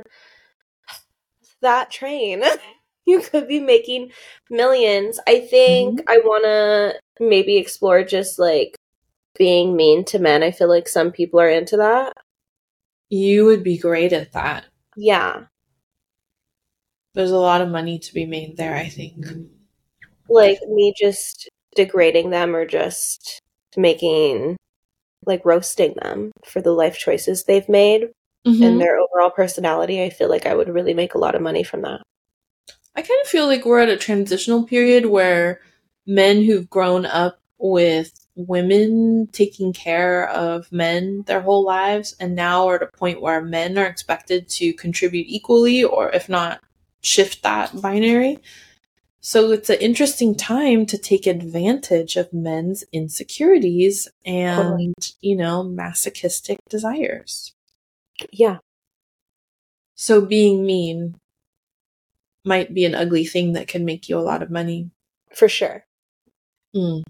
[1.61, 2.43] that train?
[3.05, 4.11] you could be making
[4.49, 5.19] millions.
[5.27, 6.09] I think mm-hmm.
[6.09, 8.75] I want to maybe explore just like
[9.37, 10.43] being mean to men.
[10.43, 12.13] I feel like some people are into that.
[13.09, 14.65] You would be great at that.
[14.95, 15.43] Yeah.
[17.13, 19.25] There's a lot of money to be made there, I think.
[20.29, 23.39] Like me just degrading them or just
[23.77, 24.57] making
[25.25, 28.09] like roasting them for the life choices they've made
[28.45, 28.63] Mhm.
[28.65, 31.63] and their overall personality, I feel like I would really make a lot of money
[31.63, 32.01] from that.
[32.95, 35.61] I kind of feel like we're at a transitional period where
[36.05, 42.67] men who've grown up with women taking care of men their whole lives and now
[42.67, 46.59] are at a point where men are expected to contribute equally or if not
[47.01, 48.39] shift that binary.
[49.19, 54.93] So it's an interesting time to take advantage of men's insecurities and, Totally.
[55.21, 57.53] you know, masochistic desires.
[58.31, 58.57] Yeah.
[59.95, 61.15] So being mean
[62.43, 64.91] might be an ugly thing that can make you a lot of money.
[65.33, 65.85] For sure.
[66.75, 67.03] Mm.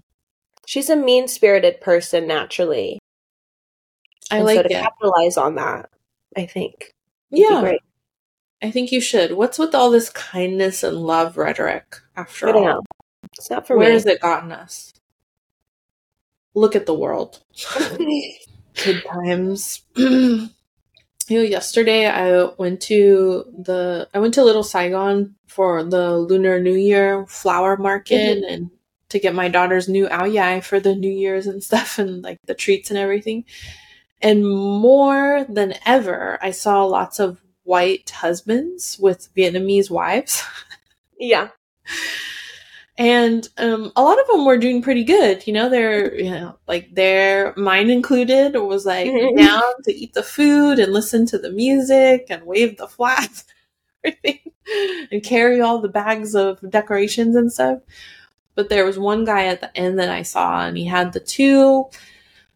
[0.66, 2.98] She's a mean spirited person naturally.
[4.30, 4.82] I and like so to it.
[4.82, 5.90] capitalize on that,
[6.36, 6.94] I think.
[7.30, 7.80] Yeah, great.
[8.62, 9.32] I think you should.
[9.32, 12.74] What's with all this kindness and love rhetoric after I don't all?
[12.74, 12.82] know.
[13.36, 13.94] It's not for Where me.
[13.94, 14.92] has it gotten us?
[16.54, 17.42] Look at the world.
[18.84, 19.82] Good times.
[19.96, 20.48] you
[21.28, 26.74] know, yesterday I went to the I went to Little Saigon for the Lunar New
[26.74, 28.52] Year flower market mm-hmm.
[28.52, 28.70] and
[29.14, 32.38] to get my daughter's new ao dai for the New Year's and stuff and like
[32.46, 33.44] the treats and everything.
[34.20, 40.42] And more than ever, I saw lots of white husbands with Vietnamese wives.
[41.18, 41.48] yeah.
[42.98, 45.46] and um, a lot of them were doing pretty good.
[45.46, 50.22] You know, they're you know like their mine included was like down to eat the
[50.22, 53.44] food and listen to the music and wave the flags,
[54.02, 54.40] everything,
[55.12, 57.80] and carry all the bags of decorations and stuff.
[58.54, 61.20] But there was one guy at the end that I saw, and he had the
[61.20, 61.86] two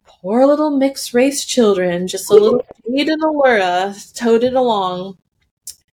[0.05, 5.17] poor little mixed race children, just a little Jade and Allura, toted along,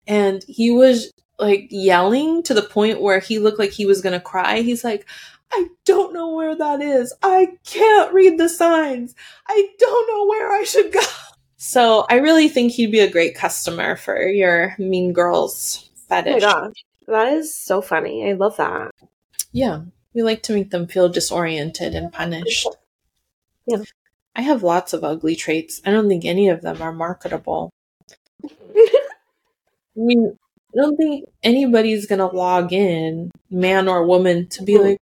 [0.06, 4.20] and he was like yelling to the point where he looked like he was gonna
[4.20, 4.60] cry.
[4.60, 5.06] He's like,
[5.52, 7.12] I don't know where that is.
[7.22, 9.14] I can't read the signs.
[9.48, 11.00] I don't know where I should go.
[11.56, 16.24] So I really think he'd be a great customer for your Mean Girls Oh my
[16.24, 16.40] fetish.
[16.42, 16.84] gosh.
[17.08, 18.28] That is so funny.
[18.28, 18.90] I love that.
[19.52, 19.82] Yeah.
[20.16, 22.66] We like to make them feel disoriented and punished.
[23.66, 23.82] Yeah.
[24.34, 25.82] I have lots of ugly traits.
[25.84, 27.70] I don't think any of them are marketable.
[28.42, 28.48] I
[29.94, 30.38] mean,
[30.72, 34.84] I don't think anybody's gonna log in, man or woman, to be hmm.
[34.84, 35.02] like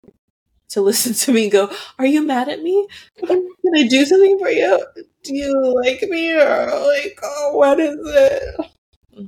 [0.70, 2.88] to listen to me go, Are you mad at me?
[3.18, 3.46] Can
[3.76, 4.82] I do something for you?
[5.24, 6.32] Do you like me?
[6.32, 8.70] Or like, oh what is it?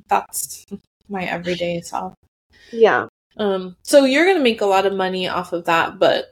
[0.09, 0.65] That's
[1.11, 2.15] my everyday self.
[2.73, 3.09] yeah.
[3.37, 6.31] Um, so you're gonna make a lot of money off of that, but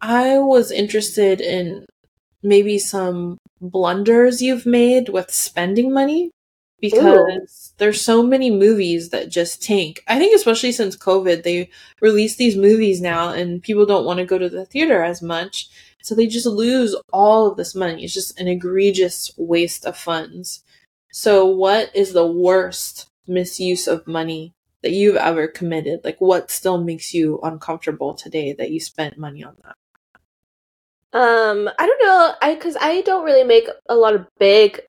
[0.00, 1.86] I was interested in
[2.42, 6.30] maybe some blunders you've made with spending money
[6.80, 10.02] because there's so many movies that just tank.
[10.06, 11.70] I think especially since COVID, they
[12.00, 15.68] release these movies now and people don't want to go to the theater as much.
[16.02, 18.04] So they just lose all of this money.
[18.04, 20.62] It's just an egregious waste of funds.
[21.10, 26.00] So what is the worst misuse of money that you've ever committed?
[26.04, 29.74] Like what still makes you uncomfortable today that you spent money on that?
[31.12, 32.34] Um, I don't know.
[32.42, 34.80] I because I don't really make a lot of big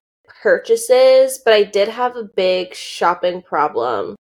[0.42, 4.16] purchases, but I did have a big shopping problem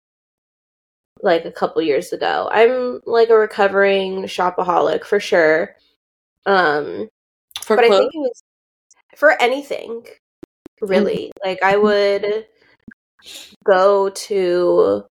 [1.23, 2.49] like a couple years ago.
[2.53, 5.75] I'm like a recovering shopaholic for sure.
[6.45, 7.09] Um,
[7.63, 8.43] For but I think it was
[9.17, 10.05] for anything
[10.81, 11.33] really.
[11.45, 12.47] Like I would
[13.65, 15.05] go to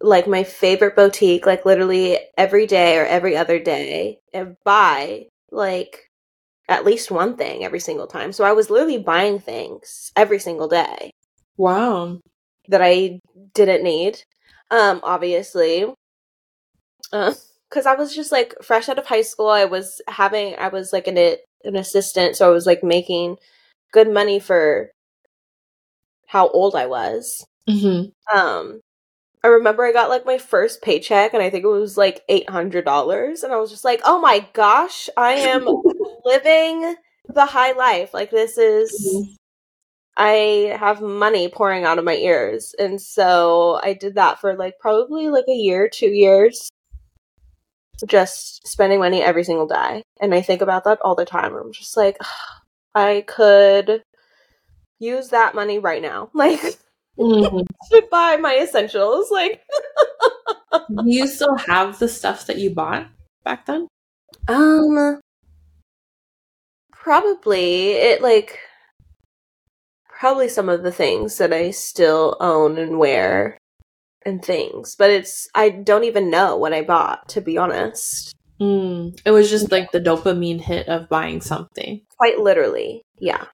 [0.00, 6.08] like my favorite boutique like literally every day or every other day and buy like
[6.68, 8.32] at least one thing every single time.
[8.32, 11.12] So I was literally buying things every single day
[11.56, 12.20] wow.
[12.68, 13.20] that I
[13.54, 14.22] didn't need.
[14.70, 15.86] Um, obviously,
[17.10, 19.48] because I was just like fresh out of high school.
[19.48, 21.18] I was having, I was like an
[21.64, 23.36] an assistant, so I was like making
[23.92, 24.90] good money for
[26.26, 27.44] how old I was.
[27.68, 28.80] hmm Um,
[29.42, 32.48] I remember I got like my first paycheck, and I think it was like eight
[32.48, 35.66] hundred dollars, and I was just like, "Oh my gosh, I am
[36.24, 36.94] living
[37.28, 38.12] the high life!
[38.14, 39.34] Like this is." Mm-hmm.
[40.20, 42.74] I have money pouring out of my ears.
[42.78, 46.68] And so I did that for like probably like a year, two years.
[48.06, 50.02] Just spending money every single day.
[50.20, 51.54] And I think about that all the time.
[51.54, 52.18] I'm just like,
[52.94, 54.02] I could
[54.98, 56.30] use that money right now.
[56.34, 56.78] Like,
[57.20, 57.66] Mhm.
[57.92, 59.30] should buy my essentials.
[59.30, 59.60] Like,
[60.72, 63.06] Do you still have the stuff that you bought
[63.44, 63.86] back then?
[64.48, 65.20] um,
[66.92, 68.58] probably it like,
[70.18, 73.58] probably some of the things that I still own and wear
[74.24, 78.34] and things, but it's I don't even know what I bought to be honest.
[78.60, 79.18] Mm.
[79.24, 82.02] It was just like the dopamine hit of buying something.
[82.18, 83.46] Quite literally, yeah.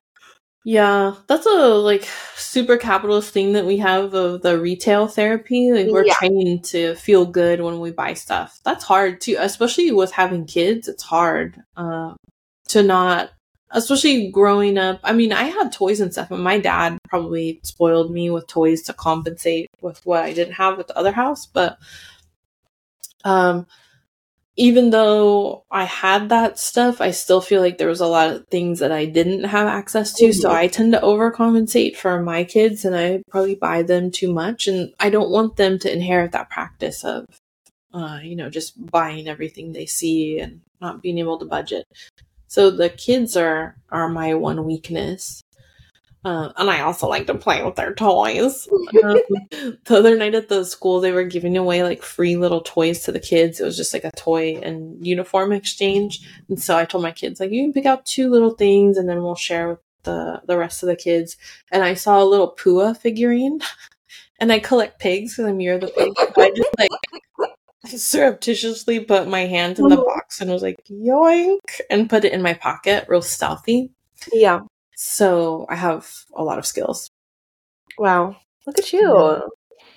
[0.68, 5.70] Yeah, that's a like super capitalist thing that we have of the retail therapy.
[5.70, 6.14] Like we're Yeah.
[6.14, 8.58] trained to feel good when we buy stuff.
[8.64, 10.88] That's hard too, especially with having kids.
[10.88, 12.14] It's hard uh,
[12.70, 13.30] to not,
[13.70, 14.98] especially growing up.
[15.04, 18.82] I mean, I had toys and stuff, and my dad probably spoiled me with toys
[18.82, 21.46] to compensate with what I didn't have at the other house.
[21.46, 21.78] But
[23.24, 23.68] um,
[24.56, 28.46] even though I had that stuff, I still feel like there was a lot of
[28.48, 30.32] things that I didn't have access to.
[30.32, 30.54] So Mhm.
[30.54, 34.66] I tend to overcompensate for my kids and I probably buy them too much.
[34.66, 37.26] And I don't want them to inherit that practice of,
[37.92, 41.84] uh, you know, just buying everything they see and not being able to budget.
[42.48, 45.42] So the kids are, are my one weakness.
[46.26, 48.66] Uh, and I also like to play with their toys.
[49.04, 49.20] Um,
[49.84, 53.12] the other night at the school, they were giving away like free little toys to
[53.12, 53.60] the kids.
[53.60, 56.28] It was just like a toy and uniform exchange.
[56.48, 59.08] And so I told my kids, like, you can pick out two little things and
[59.08, 61.36] then we'll share with the, the rest of the kids.
[61.70, 63.60] And I saw a little Pua figurine.
[64.38, 66.12] And I collect pigs because I'm Year of the Pig.
[66.36, 66.90] I just like
[67.86, 72.42] surreptitiously put my hand in the box and was like, yoink, and put it in
[72.42, 73.92] my pocket real stealthy.
[74.30, 74.60] Yeah.
[74.96, 77.10] So I have a lot of skills.
[77.98, 78.36] Wow.
[78.66, 79.42] Look at you.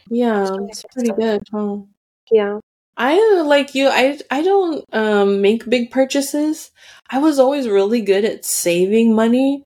[0.09, 1.41] Yeah, Just it's pretty good.
[1.51, 1.77] Huh?
[2.31, 2.59] Yeah.
[2.97, 3.87] I like you.
[3.87, 6.71] I I don't um, make big purchases.
[7.09, 9.63] I was always really good at saving money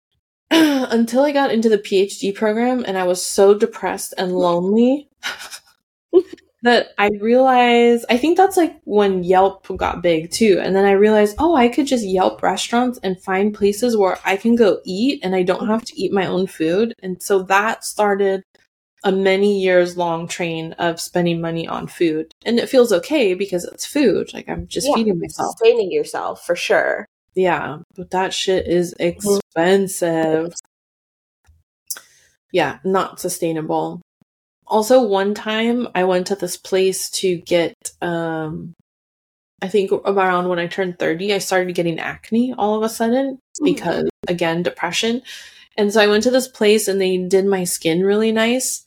[0.50, 5.08] until I got into the PhD program, and I was so depressed and lonely
[6.66, 10.92] that I realize I think that's like when Yelp got big too, and then I
[10.92, 15.20] realized, oh, I could just Yelp restaurants and find places where I can go eat,
[15.22, 18.42] and I don't have to eat my own food, and so that started
[19.04, 22.32] a many years long train of spending money on food.
[22.44, 24.34] And it feels okay because it's food.
[24.34, 25.52] Like I'm just Yeah, feeding myself.
[25.52, 27.06] Sustaining yourself for sure.
[27.34, 29.38] Yeah, but that shit is mm-hmm.
[29.56, 30.54] expensive.
[32.52, 34.00] Yeah, not sustainable.
[34.66, 38.74] Also, one time I went to this place to get um
[39.62, 43.38] I think around when I turned 30, I started getting acne all of a sudden
[43.64, 45.22] because, again, depression.
[45.78, 48.84] And so I went to this place and they did my skin really nice.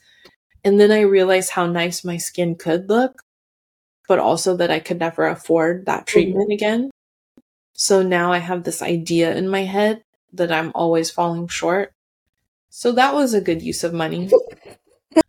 [0.63, 3.23] And then I realized how nice my skin could look,
[4.07, 6.91] but also that I could never afford that treatment again.
[7.73, 10.03] So now I have this idea in my head
[10.33, 11.93] that I'm always falling short.
[12.69, 14.29] So that was a good use of money.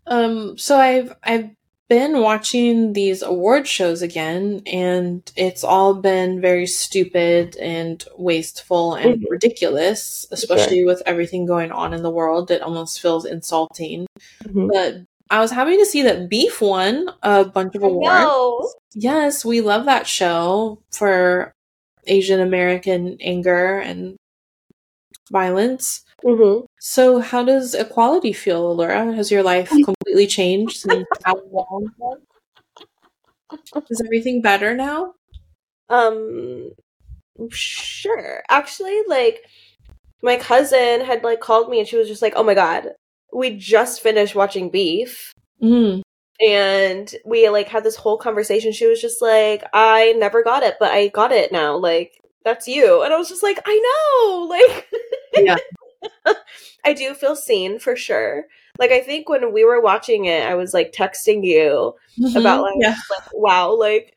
[0.07, 1.51] um, so I've I've
[1.89, 9.21] been watching these award shows again, and it's all been very stupid and wasteful and
[9.21, 9.25] Mhm.
[9.29, 12.51] ridiculous, especially with everything going on in the world.
[12.51, 14.07] It almost feels insulting.
[14.45, 14.69] Mhm.
[14.73, 14.95] But
[15.31, 18.75] I was happy to see that Beef won a bunch of awards.
[18.95, 21.53] Yes, we love that show for
[22.07, 24.17] Asian American anger and
[25.31, 26.05] violence.
[26.25, 29.13] Hmm So, how does equality feel, Laura?
[29.15, 31.91] Has your life completely changed since how long?
[33.91, 35.15] Is everything better now?
[35.89, 36.71] Um,
[37.51, 38.43] sure.
[38.51, 39.45] Actually, like,
[40.23, 42.91] my cousin had like called me and she was just like, "Oh my god,
[43.33, 46.03] we just finished watching Beef." Mm.
[46.41, 50.77] and we like had this whole conversation she was just like i never got it
[50.81, 52.13] but i got it now like
[52.45, 54.89] that's you and i was just like i know like
[55.37, 55.57] Yeah.
[56.85, 58.45] i do feel seen for sure
[58.79, 61.95] like i think when we were watching it i was like texting you
[62.35, 62.81] about like, Mm-hmm.
[62.83, 62.97] yeah.
[63.11, 64.15] like wow like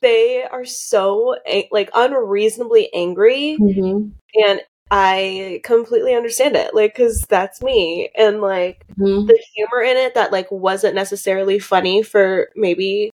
[0.00, 1.36] they are so
[1.70, 4.12] like unreasonably angry Mhm.
[4.46, 4.60] and
[4.90, 9.26] i completely understand it like because that's me and like Mhm.
[9.26, 13.10] the humor in it that like wasn't necessarily funny for maybe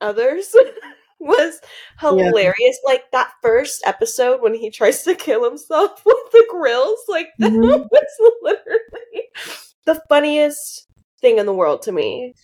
[0.00, 0.54] others
[1.20, 1.60] was
[2.00, 2.78] hilarious.
[2.84, 7.52] Like that first episode when he tries to kill himself with the grills, like that
[7.52, 7.88] Mhm.
[7.90, 9.28] was literally
[9.86, 10.86] the funniest
[11.20, 12.34] thing in the world to me.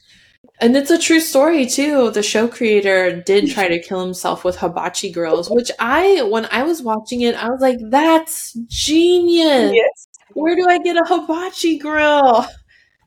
[0.62, 2.11] And it's a true story too.
[2.11, 6.62] The show creator did try to kill himself with hibachi grills, which I, when I
[6.62, 9.73] was watching it, I was like, "That's genius!
[9.75, 10.07] Yes.
[10.35, 12.47] Where do I get a hibachi grill?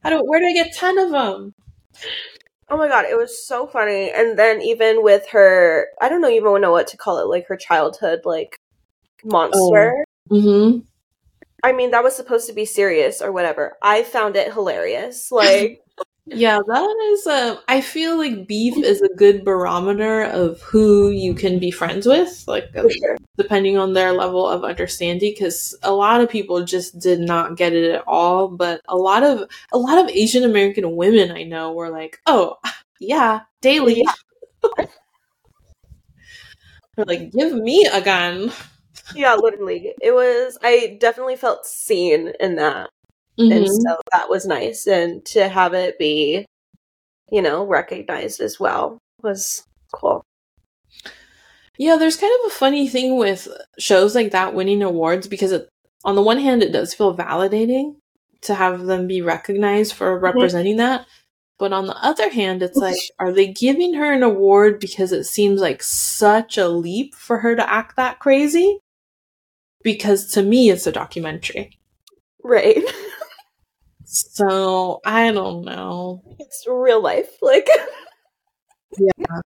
[0.04, 1.54] I don't Where do I get ten of them?"
[2.74, 4.10] Oh my god, it was so funny.
[4.10, 7.46] And then even with her, I don't know even know what to call it, like
[7.46, 8.58] her childhood like
[9.24, 10.04] monster.
[10.32, 10.80] Mm-hmm.
[11.62, 13.78] I mean, that was supposed to be serious or whatever.
[13.84, 15.28] I found it hilarious.
[15.32, 15.83] Like
[16.26, 17.60] Yeah, that is a.
[17.68, 22.46] I feel like beef is a good barometer of who you can be friends with,
[22.48, 23.18] like sure.
[23.38, 25.34] depending on their level of understanding.
[25.34, 29.24] Because a lot of people just did not get it at all, but a lot
[29.24, 32.56] of a lot of Asian American women I know were like, "Oh,
[33.02, 34.06] yeah, daily."
[36.96, 38.52] They're like, "Give me a gun."
[39.16, 39.94] Yeah, literally.
[40.02, 42.90] It was I definitely felt seen in that.
[43.38, 43.68] And Mhm.
[43.68, 44.88] so that was nice.
[44.88, 46.46] And to have it be,
[47.32, 49.64] you know, recognized as well was
[49.94, 50.24] cool.
[51.78, 53.48] Yeah, there's kind of a funny thing with
[53.80, 55.70] shows like that winning awards because it,
[56.06, 57.96] on the one hand, it does feel validating
[58.42, 61.06] to have them be recognized for representing that.
[61.58, 65.24] But on the other hand, it's like, are they giving her an award because it
[65.24, 68.80] seems like such a leap for her to act that crazy?
[69.84, 71.78] Because to me, it's a documentary.
[72.44, 72.78] Right.
[74.14, 76.22] So I don't know.
[76.40, 77.30] it's real life.
[77.42, 77.68] Like
[78.98, 79.42] yeah.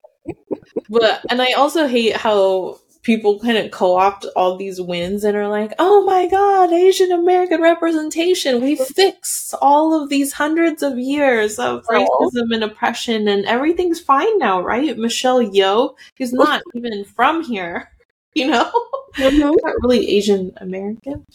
[0.89, 5.47] But and I also hate how people kind of co-opt all these wins and are
[5.47, 8.61] like, "Oh my god, Asian American representation.
[8.61, 14.37] We fixed all of these hundreds of years of racism and oppression and everything's fine
[14.39, 17.89] now, right?" Michelle Yeoh, who's not even from here,
[18.33, 18.71] you know?
[19.17, 19.39] Mm-hmm.
[19.39, 21.25] not really Asian American.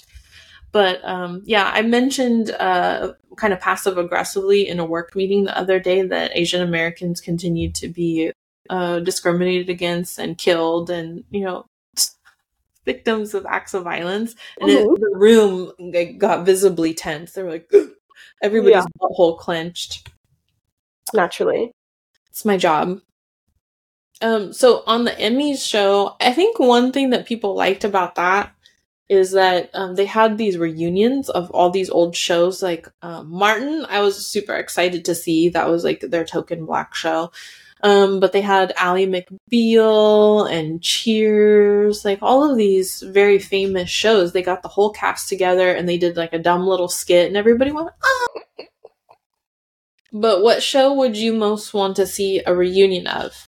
[0.72, 5.56] But um, yeah, I mentioned uh, kind of passive aggressively in a work meeting the
[5.58, 8.32] other day that Asian Americans continue to be
[8.68, 11.66] uh, discriminated against and killed, and you know,
[12.84, 14.34] victims of acts of violence.
[14.60, 15.00] And it, Mhm.
[15.00, 17.32] the room like, got visibly tense.
[17.32, 17.70] They were like,
[18.42, 20.08] everybody's butthole clenched.
[21.12, 21.72] naturally.
[22.30, 23.00] It's my job.
[24.22, 28.54] Um, so on the Emmys show, I think one thing that people liked about that
[29.10, 32.62] is that um, they had these reunions of all these old shows.
[32.62, 35.48] Like um, Martin, I was super excited to see.
[35.48, 37.32] That was like their token black show.
[37.82, 44.32] Um, but they had Ally McBeal and Cheers, like all of these very famous shows.
[44.32, 47.36] They got the whole cast together and they did like a dumb little skit, and
[47.36, 48.28] everybody went, "Oh!"
[50.12, 53.48] But what show would you most want to see a reunion of?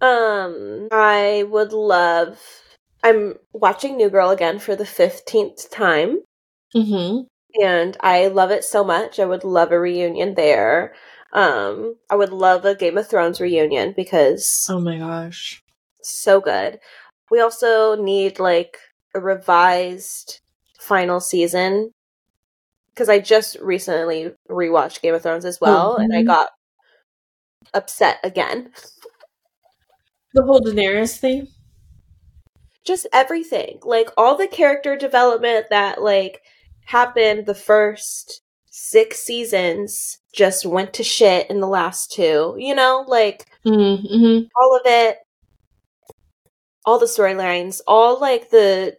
[0.00, 2.40] Um, I would love.
[3.02, 6.22] I'm watching New Girl again for the fifteenth time,
[6.74, 7.22] Mm-hmm.
[7.62, 9.18] and I love it so much.
[9.18, 10.94] I would love a reunion there.
[11.32, 15.62] Um, I would love a Game of Thrones reunion because Oh my gosh.
[16.02, 16.80] so good.
[17.30, 18.78] We also need like
[19.14, 20.40] a revised
[20.80, 21.92] final season
[22.94, 26.26] because I just recently rewatched Game of Thrones as well, and I mhm.
[26.26, 26.50] got
[27.74, 28.72] upset again.
[30.32, 31.48] The whole Daenerys thing.
[32.88, 36.40] Just everything, like all the character development that like
[36.86, 42.56] happened the first six seasons just went to shit in the last two.
[42.58, 44.46] You know, like Mm-hmm.
[44.58, 45.18] all of it
[46.86, 48.96] all the storylines all like the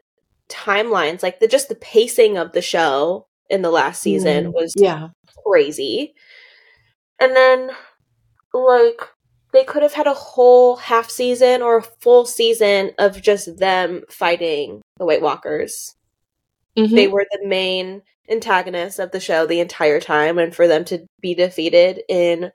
[0.50, 4.74] timelines like the just the pacing of the show in the last season Mm, was
[4.78, 5.08] Yeah.
[5.44, 6.14] crazy
[7.20, 7.72] and then
[8.54, 9.02] like
[9.52, 14.04] they could have had a whole half season or a full season of just them
[14.10, 15.96] fighting the white walkers
[16.78, 16.92] Mhm.
[16.96, 21.06] they were the main antagonists of the show the entire time and for them to
[21.20, 22.52] be defeated in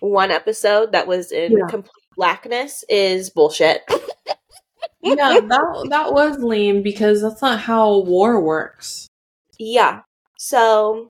[0.00, 1.66] one episode that was in Yeah.
[1.68, 3.82] complete blackness is bullshit
[5.02, 9.06] yeah, that that was lame because that's not how war works.
[9.58, 10.00] yeah
[10.38, 11.08] so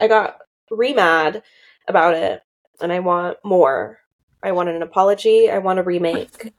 [0.00, 0.38] i got
[0.70, 1.42] re mad
[1.88, 2.40] about it
[2.80, 3.98] and i want more
[4.42, 6.52] i want an apology i want a remake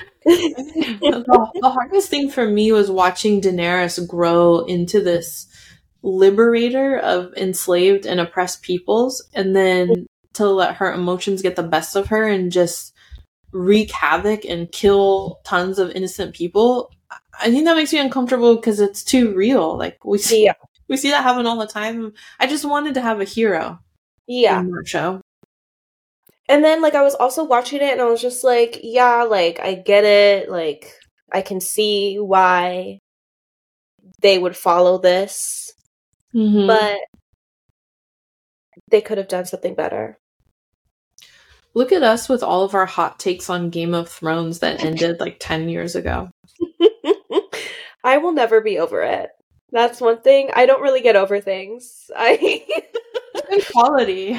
[0.24, 5.46] the, the hardest thing for me was watching Daenerys grow into this
[6.02, 11.96] liberator of enslaved and oppressed peoples, and then to let her emotions get the best
[11.96, 12.94] of her and just
[13.52, 16.90] wreak havoc and kill tons of innocent people.
[17.40, 19.76] I think that makes me uncomfortable because it's too real.
[19.76, 20.54] Like we see, yeah
[20.88, 22.12] we see that happen all the time.
[22.38, 23.78] I just wanted to have a hero
[24.26, 25.20] yeah in that show.
[26.50, 29.58] And then like i was also watching it and i was just like yeah like
[29.60, 30.92] i get it like
[31.32, 32.98] i can see why
[34.20, 35.72] they would follow this
[36.34, 36.66] Mhm.
[36.66, 36.98] but
[38.90, 40.18] they could have done something better
[41.72, 45.20] Look at us with all of our hot takes on Game of Thrones that ended
[45.20, 46.28] like 10 years ago.
[48.04, 49.30] I will never be over it.
[49.70, 50.50] That's one thing.
[50.52, 52.10] I don't really get over things.
[52.16, 52.66] I
[53.70, 54.36] quality.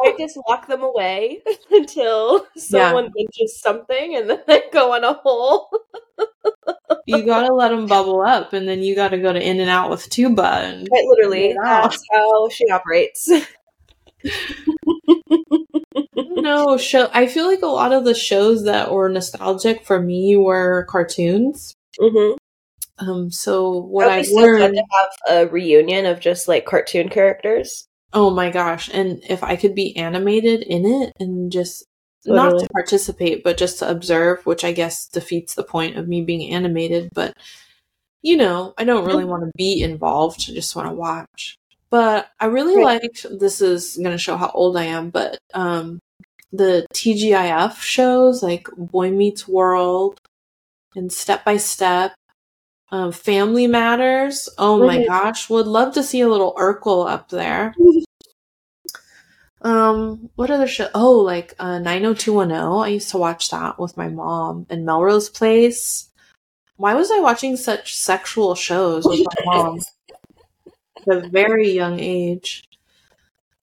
[0.00, 5.14] I just lock them away until someone mentions something and then I go on a
[5.14, 5.70] hole.
[7.06, 10.42] You gotta let them bubble up, and then you gotta go to In-N-Out with Tuba.
[10.42, 13.28] And Quite literally, that's how she operates.
[16.16, 17.08] no show.
[17.12, 21.74] I feel like a lot of the shows that were nostalgic for me were cartoons.
[22.00, 22.36] mm-hmm.
[22.98, 24.74] Um, so what I'd so learned.
[24.74, 27.88] to have a reunion of just like cartoon characters.
[28.12, 28.90] Oh my gosh!
[28.92, 31.84] And if I could be animated in it and just
[32.26, 36.22] not to participate, but just to observe, which I guess defeats the point of me
[36.22, 37.08] being animated.
[37.14, 37.34] But
[38.22, 40.46] you know, I don't really want to be involved.
[40.48, 41.56] I just want to watch.
[41.90, 43.02] But I really Right.
[43.02, 43.26] liked.
[43.38, 45.98] This is going to show how old I am, but um,
[46.52, 50.18] the TGIF shows like Boy Meets World
[50.94, 52.14] and Step by Step.
[52.92, 54.50] Um, Family Matters.
[54.58, 55.06] Oh my Mhm.
[55.06, 57.74] gosh, would love to see a little Urkel up there.
[59.62, 60.88] Um, what other show?
[60.94, 62.82] Oh, like uh, 90210.
[62.84, 66.10] I used to watch that with my mom and Melrose Place.
[66.76, 69.78] Why was I watching such sexual shows with my mom
[71.08, 72.64] at a very young age?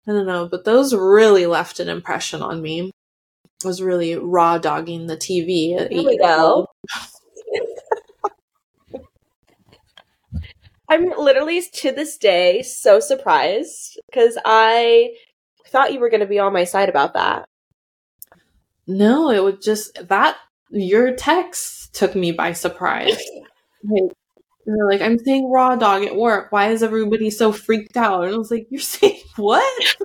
[0.06, 2.92] I don't know, but those really left an impression on me.
[3.64, 6.66] I was really raw dogging the TV at There we go.
[10.88, 15.14] I'm literally to this day so surprised because I
[15.66, 17.46] thought you were going to be on my side about that.
[18.86, 20.36] No, it was just that
[20.70, 23.18] your text took me by surprise.
[23.88, 24.10] Like,
[24.66, 26.50] you're like, I'm saying raw dog at work.
[26.50, 28.24] Why is everybody so freaked out?
[28.24, 29.96] And I was like, You're saying what?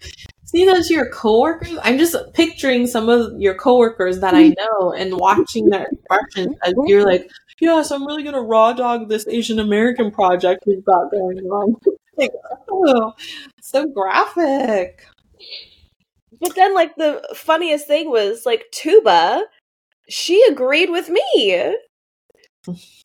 [0.46, 1.76] See those your coworkers?
[1.82, 4.80] I'm just picturing some of your coworkers that I mm-hmm.
[4.80, 6.88] know and watching their expressions as mm-hmm.
[6.88, 7.28] you're like,
[7.60, 11.74] yeah, so I'm really gonna raw dog this Asian American project we've got going on.
[12.16, 12.30] like,
[12.70, 13.12] oh,
[13.60, 15.04] so graphic.
[16.40, 19.44] But then, like, the funniest thing was, like, Tuba,
[20.08, 21.74] she agreed with me.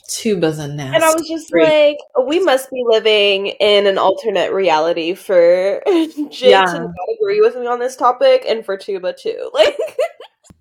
[0.07, 0.95] Tuba's a nasty.
[0.95, 1.97] And I was just freak.
[2.17, 6.65] like, we must be living in an alternate reality for Jin Yeah.
[6.65, 9.49] to not agree with me on this topic and for Tuba too.
[9.53, 9.77] Like,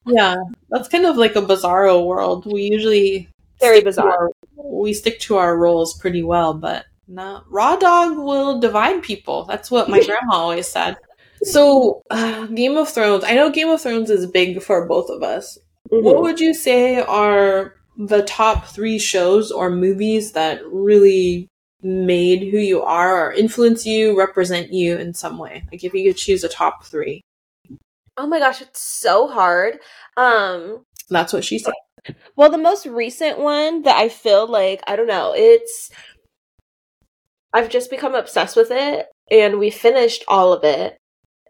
[0.07, 0.37] Yeah,
[0.71, 2.47] that's kind of like a bizarro world.
[2.47, 3.29] We usually
[3.61, 4.29] very bizarre.
[4.29, 4.31] our-
[4.63, 9.45] we stick to our roles pretty well, but no, raw dog will divide people.
[9.45, 10.97] That's what my grandma always said.
[11.43, 13.25] So, uh, Game of Thrones.
[13.25, 15.59] I know Game of Thrones is big for both of us.
[15.89, 16.23] What Mhm.
[16.23, 21.49] would you say are the top three shows or movies that really
[21.83, 25.65] made who you are or influence you, represent you in some way?
[25.71, 27.21] Like if you could choose a top three.
[28.17, 29.79] Oh my gosh, it's so hard.
[30.17, 31.75] Um That's what she said.
[32.37, 35.91] well the most recent one that I feel like I don't know, it's
[37.53, 40.97] I've just become obsessed with it and we finished all of it.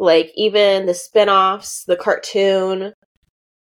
[0.01, 2.95] Like even the spin-offs, the cartoon,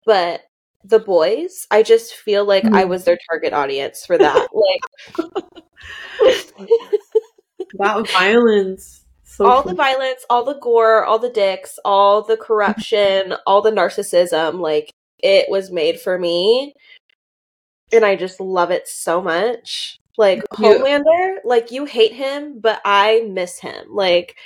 [0.04, 0.42] but
[0.88, 2.88] the boys, I just feel like I Mm.
[2.88, 4.48] was their target audience for that.
[4.54, 4.80] like
[7.74, 9.04] That violence.
[9.24, 13.70] So all the violence, all the gore, all the dicks, all the corruption, all the
[13.72, 16.72] narcissism, like it was made for me.
[17.92, 19.98] And I just love it so much.
[20.16, 23.86] Like You- Homelander, like you hate him, but I miss him.
[23.90, 24.36] Like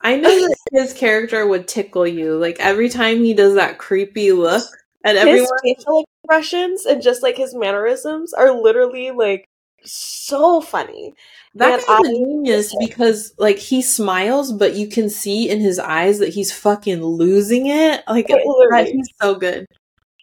[0.00, 2.36] I know that his character would tickle you.
[2.36, 4.64] Like every time he does that creepy look
[5.04, 5.48] at his everyone.
[5.62, 9.44] facial expressions and just like his mannerisms are literally like
[9.84, 11.12] so funny.
[11.54, 15.78] That guy's a I- genius because like he smiles, but you can see in his
[15.78, 18.02] eyes that he's fucking losing it.
[18.08, 18.92] Like Quite God, literally.
[18.92, 19.66] he's so good.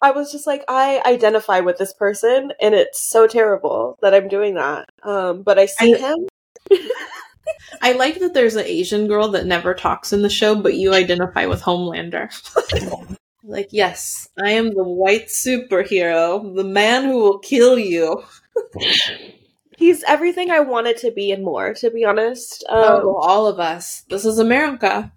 [0.02, 4.26] I was just like, I identify with this person, and it's so terrible that I'm
[4.26, 4.88] doing that.
[5.04, 6.28] Um, but I see I- him.
[7.80, 10.92] I like that there's an Asian girl that never talks in the show, but you
[10.92, 12.30] identify with Homelander.
[13.44, 18.22] like, yes, I am the white superhero, the man who will kill you.
[19.78, 22.64] He's everything I wanted to be and more, to be honest.
[22.68, 24.02] Um, oh, all of us.
[24.08, 25.10] This is America.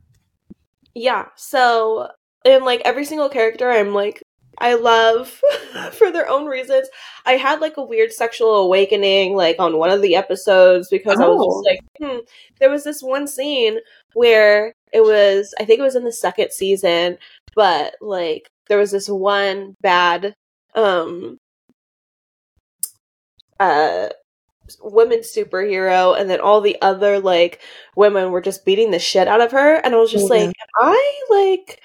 [0.95, 1.25] Yeah.
[1.35, 2.09] So,
[2.45, 4.23] in like every single character, I'm like,
[4.57, 5.41] I love
[5.91, 6.87] for their own reasons.
[7.25, 11.27] I had like a weird sexual awakening, like on one of the episodes, because I
[11.27, 11.61] was Oh.
[11.63, 11.79] just like,
[12.11, 12.19] hmm.
[12.59, 13.79] There was this one scene
[14.13, 17.17] where it was, I think it was in the second season,
[17.55, 20.33] but like there was this one bad,
[20.75, 21.37] um,
[23.59, 24.09] uh,
[24.81, 27.61] women superhero and then all the other like
[27.95, 30.49] women were just beating the shit out of her and i was just Oh, like
[30.49, 30.53] am
[30.89, 31.81] i like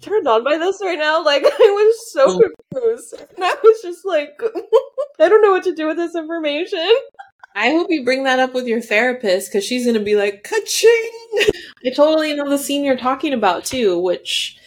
[0.00, 1.24] turned on by this right now?
[1.24, 2.40] Like i was so Oh.
[2.72, 4.40] confused and i was just like
[5.20, 6.78] i don't know what to do with this information
[7.54, 10.44] I hope you bring that up with your therapist because she's going to be like,
[10.44, 11.10] ka-ching!
[11.86, 14.58] I totally know the scene you're talking about too, which,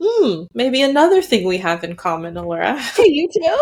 [0.00, 2.78] hmm, maybe another thing we have in common, Allura.
[2.96, 3.58] hey you too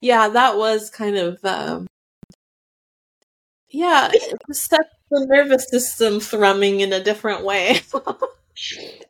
[0.00, 1.86] yeah, that was kind of, um,
[3.70, 4.80] yeah, it set
[5.10, 7.80] the nervous system thrumming in a different way.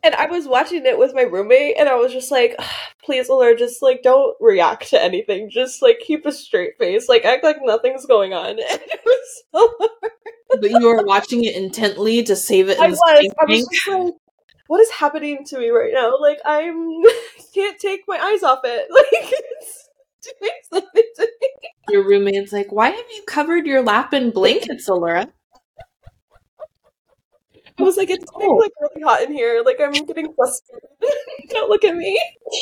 [0.02, 2.58] and i was watching it with my roommate and i was just like
[3.04, 7.24] please alert just like don't react to anything just like keep a straight face like
[7.26, 9.88] act like nothing's going on and it was so
[10.60, 13.00] but you were watching it intently to save it I was.
[13.06, 14.14] I was just like,
[14.66, 16.18] what is happening to me right now?
[16.20, 17.02] Like, I'm
[17.54, 18.88] can't take my eyes off it.
[18.94, 19.90] Like, it's
[20.40, 21.48] doing something to me.
[21.90, 25.30] Your roommate's like, why have you covered your lap in blankets, Allura?
[27.78, 29.62] I was like, it's getting like really hot in here.
[29.64, 30.80] Like, I'm getting flustered.
[31.48, 32.20] Don't look at me.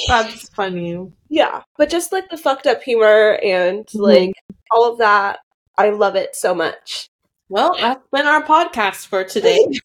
[0.08, 1.12] That's funny.
[1.28, 4.00] Yeah, but just like the fucked up humor and mm-hmm.
[4.00, 4.32] like
[4.70, 5.40] all of that,
[5.76, 7.10] I love it so much.
[7.48, 9.58] Well, that's been our podcast for today.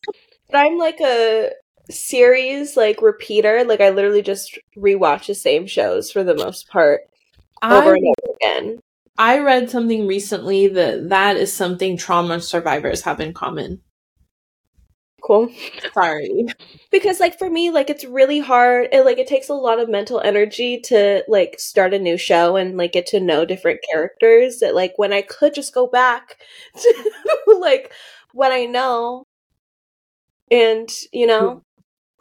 [0.49, 1.51] But I'm like a
[1.89, 3.65] series like repeater.
[3.65, 7.01] Like, I literally just rewatch the same shows for the most part
[7.61, 8.79] over I, and over again.
[9.17, 13.81] I read something recently that that is something trauma survivors have in common.
[15.21, 15.49] Cool.
[15.93, 16.47] Sorry.
[16.91, 19.89] because like for me like it's really hard it like it takes a lot of
[19.89, 24.59] mental energy to like start a new show and like get to know different characters
[24.59, 26.37] that like when i could just go back
[26.81, 27.91] to like
[28.33, 29.23] what i know
[30.49, 31.59] and you know hmm.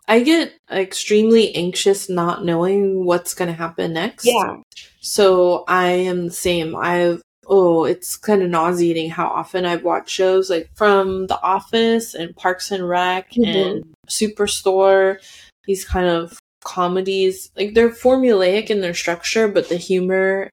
[0.09, 4.25] I get extremely anxious not knowing what's going to happen next.
[4.25, 4.59] yeah
[5.01, 6.77] So I am the same.
[6.77, 12.15] I've oh, it's kind of nauseating how often I've watched shows like from The Office
[12.15, 13.47] and Parks and Rec Mhm.
[13.77, 15.19] and Superstore.
[15.67, 20.51] These kind of comedies, like they're formulaic in their structure, but the humor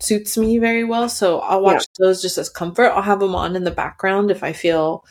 [0.00, 1.08] suits me very well.
[1.08, 2.88] So I'll watch those just as comfort.
[2.90, 5.04] I'll have them on in the background if I feel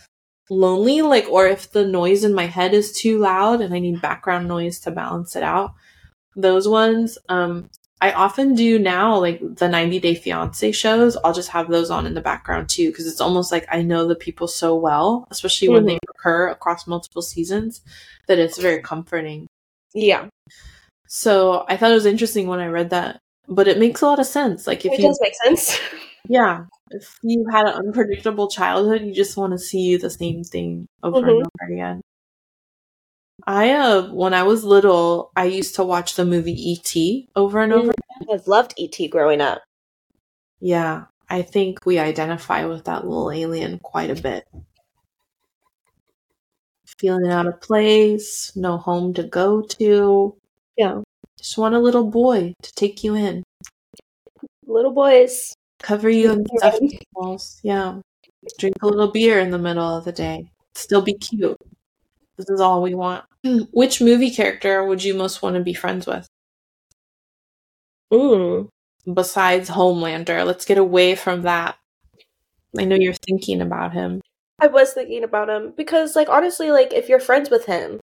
[0.50, 4.02] lonely, like or if the noise in my head is too loud and I need
[4.02, 5.72] background noise to balance it out.
[6.36, 7.70] Those ones, um,
[8.02, 11.18] I often do now, like the 90 Day Fiance shows.
[11.24, 14.06] I'll just have those on in the background too, because it's almost like I know
[14.08, 17.82] the people so well, especially when they occur across multiple seasons,
[18.28, 19.48] that it's very comforting.
[19.94, 20.28] yeah
[21.08, 24.20] So I thought it was interesting when I read that, but it makes a lot
[24.20, 24.68] of sense.
[24.68, 25.80] Like if it you, does make sense
[26.28, 30.88] yeah, if you had an unpredictable childhood, you just want to see the same thing
[31.04, 31.30] over Mhm.
[31.32, 32.02] and over again.
[33.48, 37.30] I uh, when I was little, I used to watch the movie E.T.
[37.36, 37.92] over and over.
[38.32, 39.62] i've loved et growing up
[40.60, 44.46] Yeah, I think we identify with that little alien quite a bit.
[47.00, 50.36] feeling out of place, no home to go to.
[50.78, 51.02] Yeah.
[51.38, 53.44] Just want a little boy to take you in,
[54.68, 55.54] Little boys.
[55.82, 56.82] cover you in stuffed
[57.16, 57.60] animals.
[57.64, 58.00] Yeah.
[58.60, 60.50] Drink a little beer in the middle of the day.
[60.76, 61.58] Still be cute.
[62.38, 63.26] This is all we want.
[63.72, 66.28] Which movie character would you most want to be friends with?
[68.12, 68.70] Mm.
[69.12, 71.78] Besides Homelander, let's get away from that.
[72.78, 74.22] I know you're thinking about him.
[74.60, 78.00] I was thinking about him because, like, honestly, like, if you're friends with him,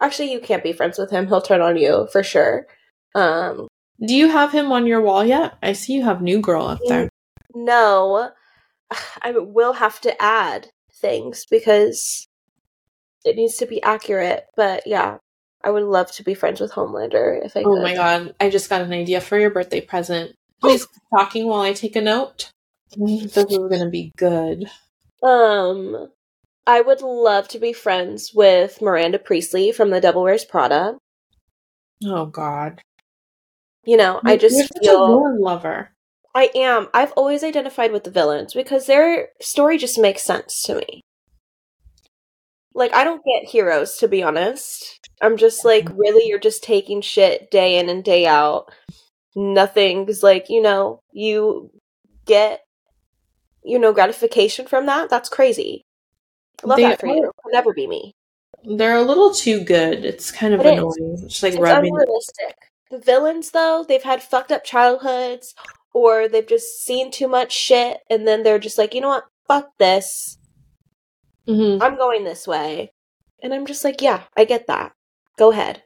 [0.00, 1.26] actually, you can't be friends with him.
[1.26, 2.66] He'll turn on you for sure.
[3.14, 3.68] Um,
[4.04, 5.54] Do you have him on your wall yet?
[5.62, 7.08] I see you have New Girl up there.
[7.54, 8.30] no,
[9.22, 12.25] I will have to add things because
[13.26, 14.46] it needs to be accurate.
[14.56, 15.18] But yeah,
[15.62, 18.70] I would love to be friends with Homelander if I Oh my god, I just
[18.70, 20.34] got an idea for your birthday present.
[20.60, 22.50] Please keep talking while I take a note.
[22.96, 24.70] This is gonna be good.
[25.22, 26.08] Um,
[26.66, 30.98] I would love to be friends with Miranda Priestly from The Devil Wears Prada.
[32.04, 32.80] Oh god.
[33.84, 35.90] You know, I just a feel villain lover.
[36.34, 36.88] I am.
[36.92, 41.00] I've always identified with the villains because their story just makes sense to me.
[42.76, 45.00] Like, I don't get heroes, to be honest.
[45.22, 45.98] I'm just like, mm-hmm.
[45.98, 48.70] really, you're just taking shit day in and day out.
[49.34, 51.70] Nothing's like, you know, you
[52.26, 52.60] get,
[53.64, 55.08] you know, gratification from that.
[55.08, 55.82] That's crazy.
[56.62, 57.32] I love They that for are- you.
[57.42, 58.12] Could never be me.
[58.64, 60.04] They're a little too good.
[60.04, 60.72] It's kind of It is.
[60.72, 61.18] annoying.
[61.24, 61.94] It's like It's rubbing.
[61.94, 62.56] unrealistic.
[62.90, 65.54] The villains, though, they've had fucked up childhoods,
[65.94, 69.24] or they've just seen too much shit, and then they're just like, you know what?
[69.48, 70.38] Fuck this.
[71.48, 71.82] Mhm.
[71.82, 72.92] I'm going this way.
[73.42, 74.92] And I'm just like, yeah, I get that.
[75.38, 75.82] Go ahead.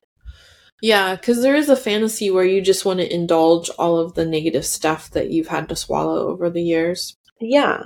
[0.83, 4.25] Yeah, because there is a fantasy where you just want to indulge all of the
[4.25, 7.17] negative stuff that you've had to swallow over the years.
[7.39, 7.83] Yeah.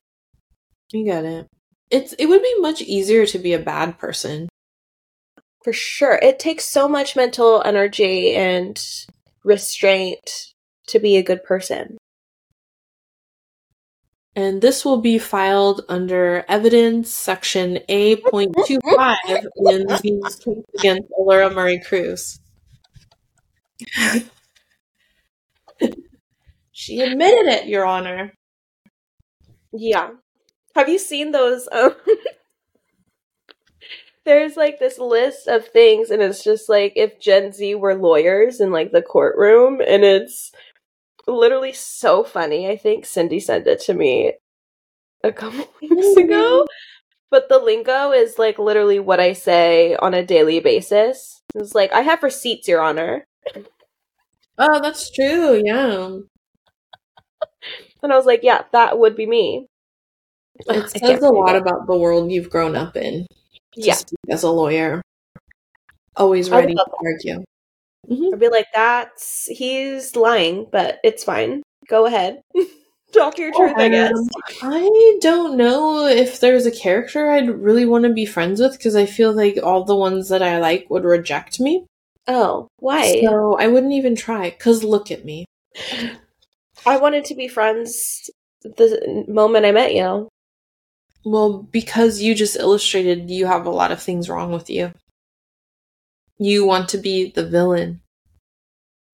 [0.93, 1.49] You get it.
[1.91, 4.49] It's it would be much easier to be a bad person.
[5.65, 6.19] For sure.
[6.23, 8.81] It takes so much mental energy and
[9.45, 10.53] restraint
[10.89, 11.97] to be a good person.
[14.37, 19.17] And this will be filed under evidence section A.25
[19.57, 20.41] in the case
[20.77, 22.41] against Laura Murray Cruz.
[26.73, 28.33] she admitted it, Your Honor.
[29.73, 30.11] Yeah.
[30.75, 31.69] Have you seen those?
[31.71, 31.95] Um,
[34.25, 38.61] there's like this list of things, and it's just like if Gen Z were lawyers
[38.61, 40.53] in like the courtroom, and it's
[41.27, 42.69] literally so funny.
[42.69, 44.35] I think Cindy sent it to me
[45.23, 46.67] a couple weeks oh, ago.
[47.31, 51.43] But the lingo is like literally what I say on a daily basis.
[51.55, 53.27] It's like, I have receipts, Your Honor.
[54.59, 55.61] Oh, that's true.
[55.65, 56.19] Yeah.
[58.03, 59.67] And I was like, yeah, that would be me.
[60.67, 63.25] It says a lot about the world you've grown up in.
[63.25, 63.97] to Yeah.
[64.29, 65.01] as a lawyer.
[66.15, 67.43] Always ready to argue.
[68.09, 68.33] Mhm.
[68.33, 71.63] I'd be like, that's he's lying, but it's fine.
[71.89, 72.41] Go ahead.
[73.13, 74.13] Talk your truth, I guess.
[74.13, 74.29] Um,
[74.63, 78.97] I don't know if there's a character I'd really want to be friends with because
[78.97, 81.87] I feel like all the ones that I like would reject me.
[82.27, 83.21] Oh, why?
[83.23, 84.51] So I wouldn't even try.
[84.51, 85.45] Because look at me.
[86.87, 88.29] I wanted to be friends
[88.63, 90.29] the moment I met you.
[91.25, 94.93] Well, because you just illustrated you have a lot of things wrong with you.
[96.39, 98.01] You want to be the villain.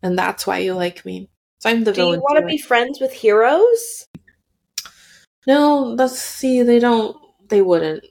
[0.03, 1.29] And that's why you like me.
[1.59, 2.21] So I'm the villain.
[2.21, 4.07] Do you want to be friends with heroes?
[5.47, 6.62] No, let's see.
[6.62, 7.16] They don't.
[7.49, 8.05] They wouldn't.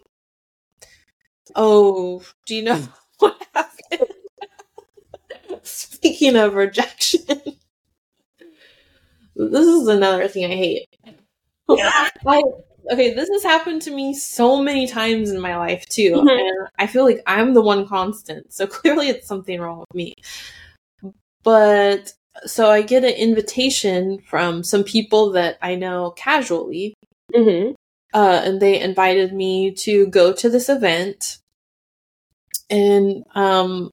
[1.56, 2.86] Oh, do you know hmm.
[3.20, 4.10] what happened?
[5.64, 7.26] Speaking of rejection,
[9.36, 10.90] this is another thing I hate.
[11.70, 12.42] I,
[12.92, 16.40] okay, this has happened to me so many times in my life too, Mhm.
[16.40, 18.54] and I feel like I'm the one constant.
[18.54, 20.14] So clearly, it's something wrong with me.
[21.44, 22.14] But
[22.46, 26.94] so I get an invitation from some people that I know casually
[27.36, 27.74] Mm-hmm.
[28.14, 31.38] uh, and they invited me to go to this event.
[32.70, 33.92] And um,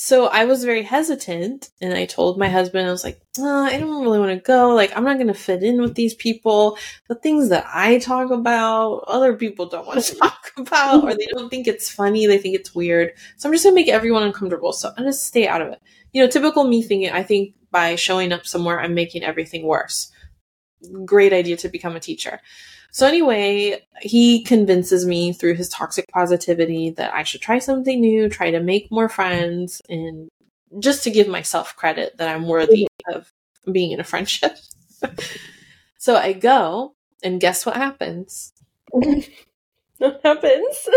[0.00, 3.78] so I was very hesitant, and I told my husband, I was like, "Uh, I
[3.80, 4.68] don't really want to go.
[4.72, 6.78] Like, I'm not going to fit in with these people.
[7.08, 11.26] The things that I talk about, other people don't want to talk about, or they
[11.26, 12.26] don't think it's funny.
[12.26, 13.12] They think it's weird.
[13.38, 14.72] So I'm just going to make everyone uncomfortable.
[14.72, 15.80] So I'm going to stay out of it.
[16.12, 20.12] You know, typical me thinking, I think by showing up somewhere, I'm making everything worse
[21.04, 22.40] great idea to become a teacher.
[22.90, 28.28] So anyway, he convinces me through his toxic positivity that I should try something new,
[28.28, 30.28] try to make more friends, and
[30.78, 33.18] just to give myself credit that I'm worthy mm-hmm.
[33.18, 33.32] of
[33.70, 34.56] being in a friendship.
[35.98, 38.52] so I go, and guess what happens?
[39.98, 40.88] What happens?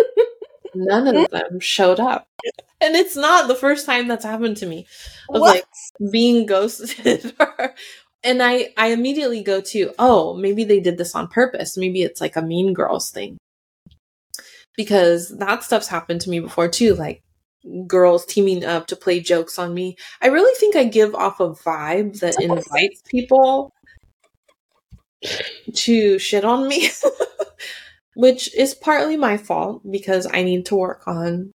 [0.76, 2.28] none of them showed up.
[2.80, 4.88] And it's not the first time that's happened to me.
[5.30, 5.56] Of What?
[5.56, 7.76] like being ghosted or
[8.24, 11.78] and I I immediately go to, oh, maybe they did this on purpose.
[11.78, 13.38] Maybe it's like a mean girls thing.
[14.78, 17.22] Because that stuff's happened to me before too, like
[17.88, 19.98] girls teaming up to play jokes on me.
[20.22, 23.72] I really think I give off a vibe that invites people
[25.74, 26.90] to shit on me,
[28.16, 31.52] which is partly my fault because I need to work on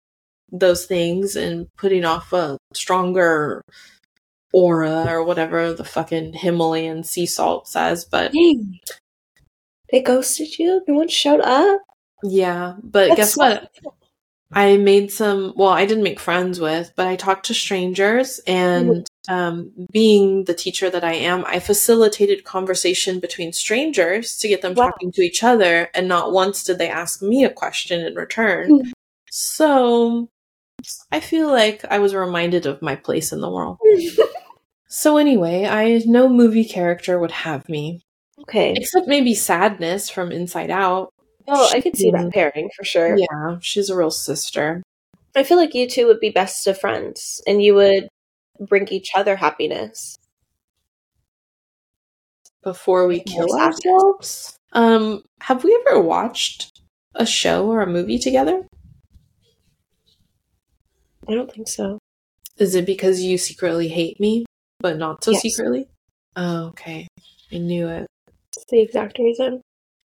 [0.51, 3.61] those things and putting off a stronger
[4.53, 8.05] aura or whatever the fucking Himalayan sea salt says.
[8.05, 8.79] But Dang.
[9.91, 10.81] They ghosted you?
[10.87, 11.81] No one showed up?
[12.23, 13.71] yeah, but That's guess so- what?
[14.53, 19.05] I made some, well, I didn't make friends with, but I talked to strangers and
[19.27, 24.73] um, being the teacher that I am, I facilitated conversation between strangers to get them
[24.73, 24.85] Wow.
[24.91, 25.89] talking to each other.
[25.93, 28.69] And not once did they ask me a question in return.
[28.71, 28.91] Mm.
[29.29, 30.29] So
[31.11, 33.77] I feel like I was reminded of my place in the world.
[34.87, 38.05] So anyway, I no movie character would have me,
[38.43, 38.73] okay.
[38.75, 41.13] except maybe Sadness from Inside Out.
[41.47, 43.17] Oh, I could see that pairing for sure.
[43.17, 44.81] Yeah, she's a real sister.
[45.35, 48.07] I feel like you two would be best of friends and you would
[48.59, 50.17] bring each other happiness.
[52.63, 56.81] Before we kill ourselves, um, have we ever watched
[57.15, 58.66] a show or a movie together?
[61.27, 61.99] I don't think so.
[62.57, 64.45] Is it because you secretly hate me,
[64.79, 65.41] but not so Yes.
[65.41, 65.87] secretly?
[66.35, 67.07] Oh, okay.
[67.51, 68.07] I knew it.
[68.55, 69.61] It's the exact reason.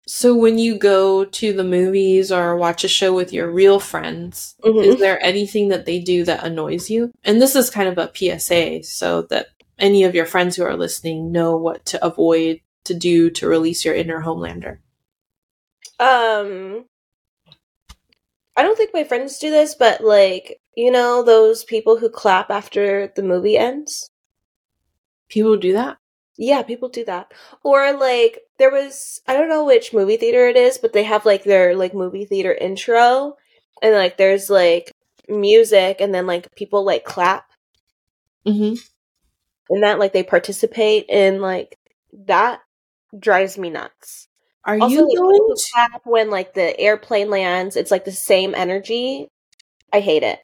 [0.07, 4.55] So when you go to the movies or watch a show with your real friends,
[4.62, 4.85] Mhm.
[4.85, 7.11] is there anything that they do that annoys you?
[7.25, 9.49] And this is kind of a PSA so that
[9.79, 13.85] any of your friends who are listening know what to avoid to do to release
[13.85, 14.79] your inner Homelander.
[15.99, 16.85] Um,
[18.57, 22.51] I don't think my friends do this, but like, you know, those people who clap
[22.51, 24.09] after the movie ends?
[25.29, 25.99] People do that?
[26.37, 27.33] Yeah, people do that.
[27.62, 31.25] Or like there was I don't know which movie theater it is, but they have
[31.25, 33.37] like their like movie theater intro
[33.83, 34.91] and like there's like
[35.29, 37.47] music and then like people like clap
[38.47, 38.75] Mm-hmm.
[39.70, 41.79] and that like they participate in like
[42.27, 42.61] that
[43.18, 44.29] drives me nuts.
[44.66, 48.55] Are Also, you going to- clap when like the airplane lands, it's like the same
[48.55, 49.29] energy.
[49.93, 50.41] I hate it.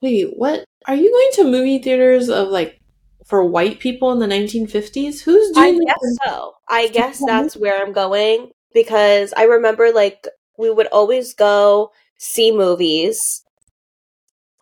[0.00, 0.64] Wait, what?
[0.86, 2.78] Are you going to movie theaters of like
[3.26, 5.22] for white people in the 1950s?
[5.22, 6.18] Who's doing I guess this?
[6.24, 6.52] so.
[6.68, 10.26] I guess that's where I'm going because I remember like
[10.56, 13.42] we would always go see movies.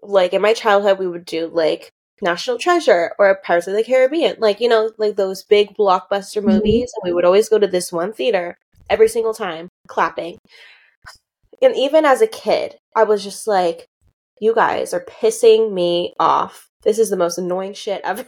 [0.03, 1.91] Like in my childhood, we would do like
[2.22, 6.45] National Treasure or Pirates of the Caribbean, like you know, like those big blockbuster Mhm.
[6.45, 6.93] movies.
[6.97, 8.57] And we would always go to this one theater
[8.89, 10.39] every single time, clapping.
[11.62, 13.87] And even as a kid, I was just like,
[14.41, 16.68] "You guys are pissing me off.
[16.82, 18.24] This is the most annoying shit ever."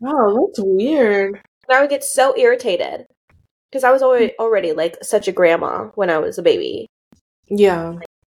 [0.00, 1.40] Wow, that's weird.
[1.68, 3.06] And I would get so irritated
[3.70, 6.86] because I was already already like such a grandma when I was a baby.
[7.48, 7.94] Yeah.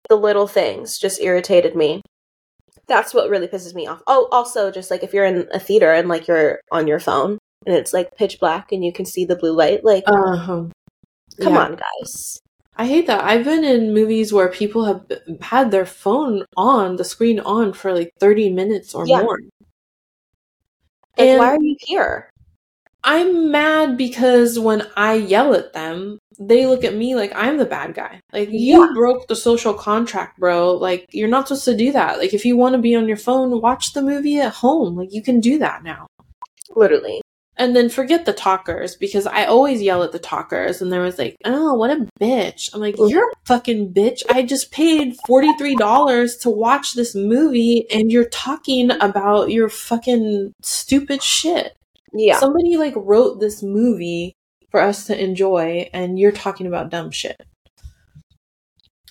[0.09, 2.03] The little things just irritated me.
[2.87, 4.01] That's what really pisses me off.
[4.07, 7.37] Oh, also just like if you're in a theater and like you're on your phone
[7.67, 10.65] and it's like pitch black and you can see the blue light, like Uh-huh.
[11.43, 11.59] come Yeah.
[11.65, 12.39] on, guys.
[12.79, 13.25] I hate that.
[13.25, 15.05] I've been in movies where people have
[15.43, 19.23] had their phone on, the screen on for like 30 minutes or Yeah.
[19.23, 19.39] more.
[21.17, 22.31] Like And why are you here?
[23.03, 27.65] I'm mad because when I yell at them, they look at me like I'm the
[27.65, 28.21] bad guy.
[28.33, 28.89] Like, you Yeah.
[28.95, 30.73] broke the social contract, bro.
[30.75, 32.19] Like, you're not supposed to do that.
[32.19, 34.97] Like, if you want to be on your phone, watch the movie at home.
[34.97, 36.07] Like, you can do that now.
[36.77, 37.21] Literally.
[37.59, 41.19] And then forget the talkers because I always yell at the talkers, and there was
[41.19, 42.95] like, "Oh, what a bitch!" I'm like.
[42.97, 44.23] "You're a fucking bitch!
[44.31, 49.69] I just paid forty three dollars to watch this movie, and you're talking about your
[49.69, 51.75] fucking stupid shit."
[52.13, 52.39] Yeah.
[52.39, 54.35] Somebody like wrote this movie
[54.71, 57.37] for us to enjoy, and you're talking about dumb shit.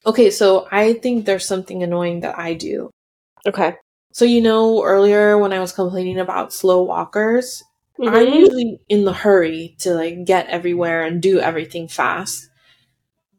[0.05, 2.91] Okay, so I think there's something annoying that I do.
[3.45, 3.75] okay.
[4.13, 7.61] So you know, earlier when I was complaining about slow walkers,
[7.99, 8.35] I'm Mhm.
[8.39, 12.49] usually in the hurry to like get everywhere and do everything fast.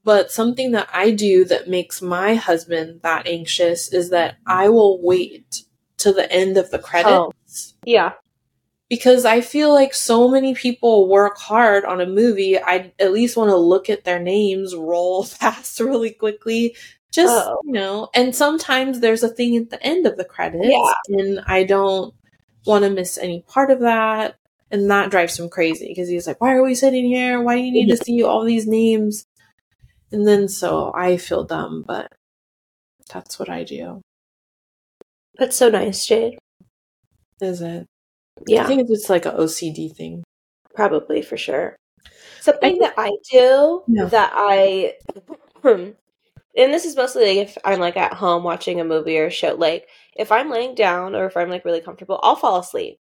[0.05, 5.01] But something that I do that makes my husband that anxious is that I will
[5.03, 5.63] wait
[5.99, 8.13] to the end of the credits Yeah.
[8.89, 12.59] because I feel like so many people work hard on a movie.
[12.59, 16.75] I at least want to look at their names roll past really quickly.
[17.13, 17.59] Just, Oh.
[17.65, 20.93] you know, and sometimes there's a thing at the end of the credits Yeah.
[21.19, 22.15] and I don't
[22.67, 24.37] want to miss any part of that.
[24.71, 27.41] And that drives him crazy because he's like, why are we sitting here?
[27.41, 29.25] Why do you need to see all these names?
[30.13, 32.13] And then so I feel dumb, but
[33.13, 34.03] That's what I do.
[35.39, 36.39] That's so nice, Jade.
[37.41, 37.87] Is it?
[38.47, 38.65] Yeah.
[38.65, 40.25] I think it's like an OCD thing.
[40.75, 41.77] probably for sure.
[42.41, 44.05] Something think- that I do Yeah.
[44.07, 44.95] that I,
[45.65, 45.95] and
[46.57, 49.55] this is mostly like if I'm like at home watching a movie or a show.
[49.55, 52.99] Like if I'm laying down or if I'm like really comfortable, I'll fall asleep.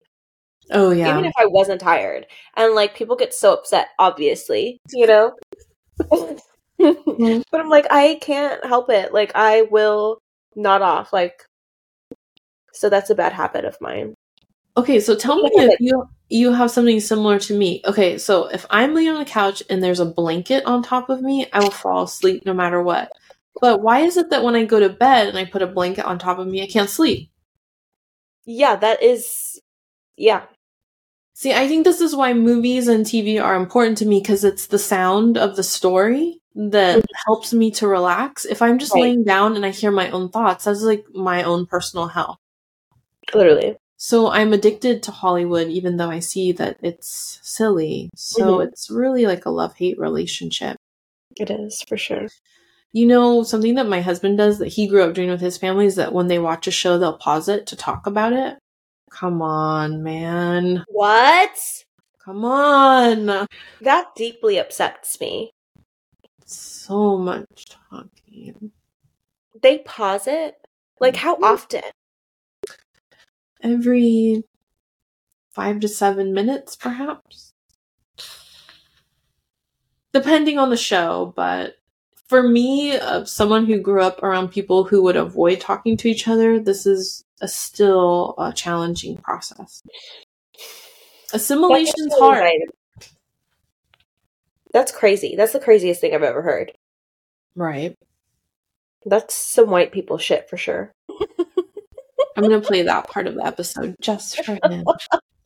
[0.70, 1.10] Oh yeah.
[1.10, 2.26] even if I wasn't tired.
[2.56, 5.32] And like people get so upset, obviously, you know.
[6.10, 6.40] Mhm.
[7.50, 9.12] But I'm like, I can't help it.
[9.14, 10.18] Like I will
[10.56, 11.12] nod off.
[11.12, 11.44] Like,
[12.72, 14.14] so that's a bad habit of mine.
[14.76, 17.80] Okay, so tell me if you you have something similar to me.
[17.84, 21.22] Okay, so if I'm laying on the couch and there's a blanket on top of
[21.22, 23.12] me, I will fall asleep no matter what.
[23.60, 26.04] But why is it that when I go to bed and I put a blanket
[26.06, 27.30] on top of me, I can't sleep?
[28.46, 29.60] Yeah, that is.
[30.16, 30.46] Yeah,
[31.36, 34.68] See, I think this is why movies and TV are important to me because it's
[34.68, 38.44] the sound of the story that helps me to relax.
[38.44, 39.02] If I'm just Right.
[39.02, 42.38] laying down and I hear my own thoughts, that's like my own personal hell.
[43.34, 43.76] literally.
[43.96, 48.10] So I'm addicted to Hollywood, even though I see that it's silly.
[48.14, 48.68] So Mhm.
[48.68, 50.76] it's really like a love hate relationship.
[51.36, 52.28] It is for sure.
[52.92, 55.86] You know, something that my husband does that he grew up doing with his family
[55.86, 58.56] is that when they watch a show, they'll pause it to talk about it.
[59.10, 60.84] Come on, man.
[60.88, 61.58] What?
[62.24, 63.46] Come on.
[63.80, 65.52] That deeply upsets me.
[66.46, 68.72] So much talking.
[69.62, 70.56] They pause it.
[71.00, 71.82] Like how often?
[73.62, 74.42] Every
[75.52, 77.52] five to seven minutes, perhaps.
[80.12, 81.76] Depending on the show, but
[82.26, 86.28] for me, uh, someone who grew up around people who would avoid talking to each
[86.28, 89.82] other, this is a still a challenging process.
[91.32, 92.40] Assimilation's That's hard.
[92.40, 92.60] right.
[94.72, 95.34] That's crazy.
[95.36, 96.72] That's the craziest thing I've ever heard.
[97.54, 97.96] Right.
[99.06, 100.92] That's some white people shit for sure.
[102.36, 104.84] I'm going to play that part of the episode just for him.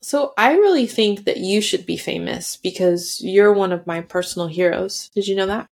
[0.01, 4.49] So, I really think that you should be famous because you're one of my personal
[4.49, 5.11] heroes.
[5.15, 5.67] Did you know that?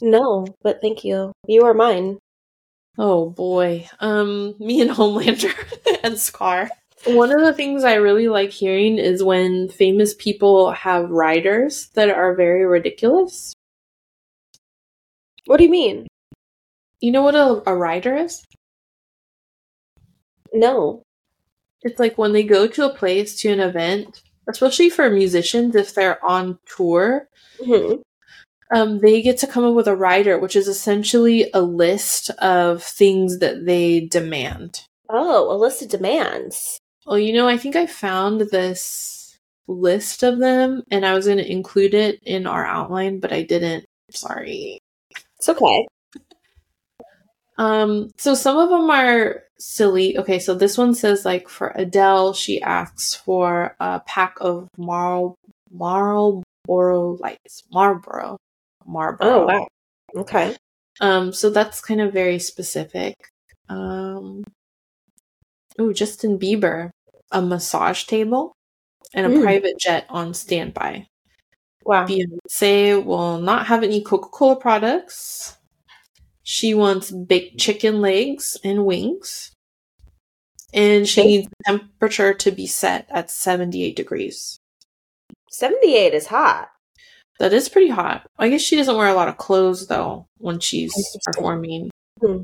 [0.00, 1.32] No, but thank you.
[1.46, 2.18] You are mine.
[2.98, 3.88] Oh boy.
[4.00, 5.52] Um, me and Homelander
[6.02, 6.70] and Scar.
[7.04, 12.10] One of the things I really like hearing is when famous people have writers that
[12.10, 13.54] are very ridiculous.
[15.46, 16.06] What do you mean?
[17.00, 18.44] You know what a, a writer is?
[20.52, 21.02] No.
[21.82, 25.94] It's like when they go to a place, to an event, especially for musicians, if
[25.94, 27.26] they're on tour,
[27.64, 27.94] hmm
[28.72, 32.82] um, they get to come up with a writer, which is essentially a list of
[32.82, 34.86] things that they demand.
[35.10, 36.78] Oh, a list of demands.
[37.06, 41.38] Well, you know, I think I found this list of them and I was going
[41.38, 43.84] to include it in our outline, but I didn't.
[44.10, 44.78] Sorry.
[45.38, 45.86] It's okay.
[47.58, 50.16] Um, so some of them are silly.
[50.16, 55.36] Okay, so this one says like for Adele, she asks for a pack of Marl
[55.70, 57.64] Marlboro lights.
[57.72, 58.38] Marlboro.
[58.86, 59.28] Marlboro.
[59.28, 59.66] Oh, wow.
[60.16, 60.56] Okay.
[61.00, 63.14] Um, so that's kind of very specific.
[63.68, 64.44] Um,
[65.78, 66.90] oh, Justin Bieber,
[67.30, 68.52] a massage table
[69.14, 69.42] and a Mm.
[69.42, 71.06] private jet on standby.
[71.84, 72.06] Wow.
[72.06, 75.56] Beyonce will not have any Coca Cola products.
[76.42, 79.52] She wants baked chicken legs and wings.
[80.74, 84.58] And she needs the temperature to be set at 78 degrees.
[85.50, 86.70] 78 is hot.
[87.38, 88.26] That is pretty hot.
[88.38, 90.92] I guess she doesn't wear a lot of clothes though when she's
[91.24, 91.90] performing.
[92.20, 92.42] Hmm.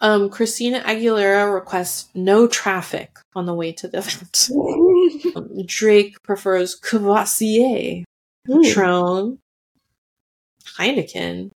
[0.00, 4.50] Um, Christina Aguilera requests no traffic on the way to the event.
[5.36, 8.04] Um, Drake prefers Courvoisier,
[8.46, 8.60] Hmm.
[8.62, 9.38] Patron,
[10.78, 11.50] Heineken,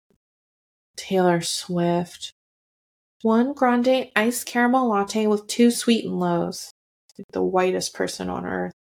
[0.98, 2.32] Taylor Swift,
[3.22, 6.72] one grande iced caramel latte with two sweet and lows.
[7.18, 8.74] Like the whitest person on earth.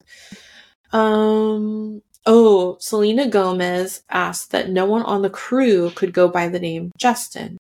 [0.93, 2.01] Um.
[2.27, 6.93] Oh, Selena Gomez asked that no one on the crew could go by the name
[6.99, 7.57] Justin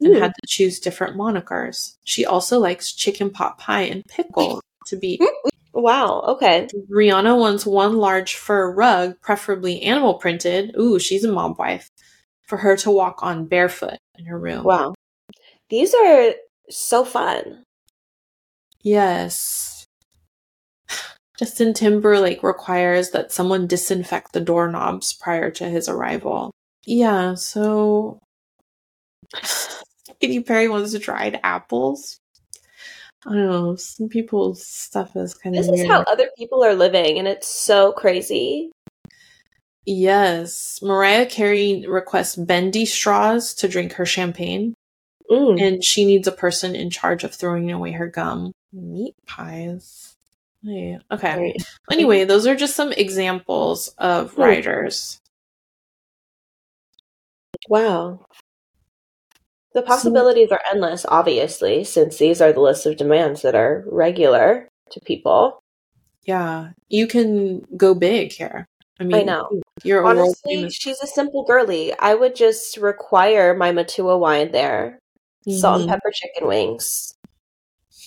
[0.00, 0.22] and Hmm.
[0.22, 1.96] had to choose different monikers.
[2.04, 5.20] She also likes chicken pot pie and pickle to be.
[5.76, 6.20] Wow.
[6.28, 6.68] Okay.
[6.88, 10.72] Rihanna wants one large fur rug, preferably animal printed.
[10.78, 11.90] Ooh, she's a mob wife.
[12.44, 14.62] For her to walk on barefoot in her room.
[14.62, 14.94] Wow.
[15.70, 16.34] These are
[16.70, 17.64] so fun.
[18.82, 19.73] Yes.
[21.38, 26.52] Justin Timberlake requires that someone disinfect the doorknobs prior to his arrival.
[26.86, 28.20] Yeah, so
[30.20, 32.18] Katy Perry wants dried apples.
[33.26, 33.76] I don't know.
[33.76, 37.48] Some people's stuff is kind of This is how other people are living, and it's
[37.48, 38.70] so crazy.
[39.86, 44.74] yes, Mariah Carey requests bendy straws to drink her champagne.
[45.30, 45.58] Mm.
[45.58, 48.52] and she needs a person in charge of throwing away her gum.
[48.74, 50.13] Meat pies.
[50.64, 50.98] Yeah.
[51.10, 51.36] Okay.
[51.36, 51.62] Right.
[51.92, 55.20] Anyway, those are just some examples of writers.
[57.68, 58.24] Wow.
[59.74, 64.68] The possibilities are endless, obviously, since these are the list of demands that are regular
[64.90, 65.60] to people.
[66.22, 68.66] Yeah, you can go big here.
[68.98, 69.60] I mean, I know.
[69.82, 71.92] You're Honestly, she's a simple girly.
[71.98, 74.98] I would just require my Matua wine there,
[75.50, 75.92] salt and Mhm.
[75.92, 77.12] pepper chicken wings,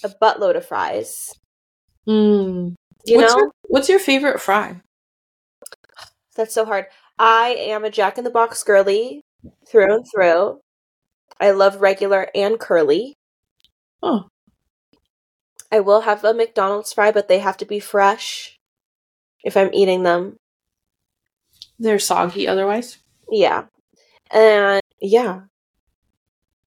[0.03, 1.33] a buttload of fries.
[2.07, 2.75] Mm.
[3.05, 4.81] You what's know, your, what's your favorite fry?
[6.35, 6.85] that's so hard.
[7.17, 9.21] I am a Jack in the Box girly
[9.67, 10.59] through and through.
[11.39, 13.15] I love regular and curly.
[14.03, 14.27] Oh,
[15.71, 18.57] I will have a McDonald's fry, but they have to be fresh
[19.43, 20.37] if I'm eating them.
[21.79, 22.99] they're soggy otherwise.
[23.31, 23.65] Yeah.
[24.31, 25.41] And yeah.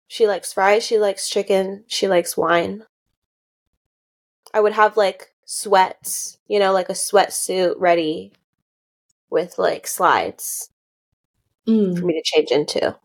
[0.09, 2.85] She likes fries, she likes chicken, she likes wine.
[4.53, 5.30] I would have like
[5.61, 8.33] sweats, you know, like a sweatsuit ready
[9.31, 10.71] with like slides
[11.67, 12.03] for Mm.
[12.05, 12.97] me to change into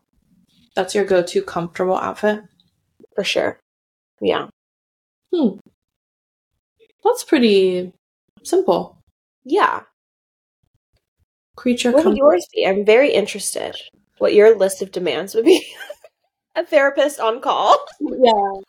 [0.76, 2.44] That's your go-to comfortable outfit.
[3.16, 3.58] for sure.
[4.20, 4.46] Yeah.
[5.34, 5.58] Hmm.
[7.04, 7.92] That's pretty
[8.44, 8.96] simple.
[9.44, 9.82] Yeah.
[11.56, 12.64] Creature What would yours be?
[12.66, 13.74] I'm very interested
[14.18, 15.66] what your list of demands would be.
[16.54, 17.76] a therapist on call.
[18.00, 18.60] Yeah.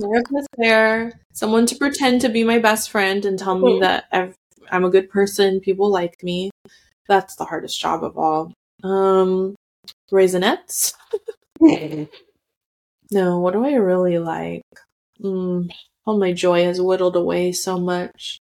[0.00, 3.80] Therapist there, someone to pretend to be my best friend and tell me Hmm.
[3.80, 4.34] that I've,
[4.70, 6.50] I'm a good person, people like me.
[7.08, 8.52] That's the hardest job of all.
[8.84, 9.54] Um,
[10.12, 10.92] Raisinets?
[13.10, 14.62] No, what do I really like?
[15.22, 15.70] Mm,
[16.04, 18.38] all my joy has whittled away so much.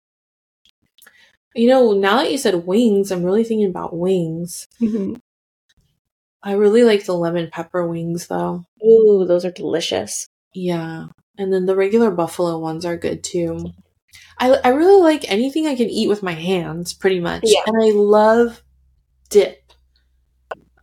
[1.55, 4.67] You know, now that you said wings, I'm really thinking about wings.
[6.43, 8.65] I really like the lemon pepper wings though.
[8.85, 10.27] Ooh, those are delicious.
[10.55, 11.07] Yeah.
[11.39, 13.73] And then the regular buffalo ones are good too.
[14.39, 17.43] I I really like anything I can eat with my hands pretty much.
[17.45, 17.61] Yeah.
[17.67, 18.63] And I love
[19.31, 19.63] dip.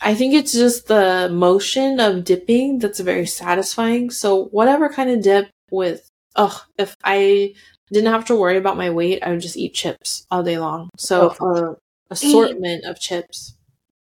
[0.01, 4.09] I think it's just the motion of dipping that's very satisfying.
[4.11, 7.53] So whatever kind of dip with ugh, if I
[7.91, 10.89] didn't have to worry about my weight, I would just eat chips all day long.
[10.97, 11.77] So Oh.
[12.11, 13.55] assortment of chips.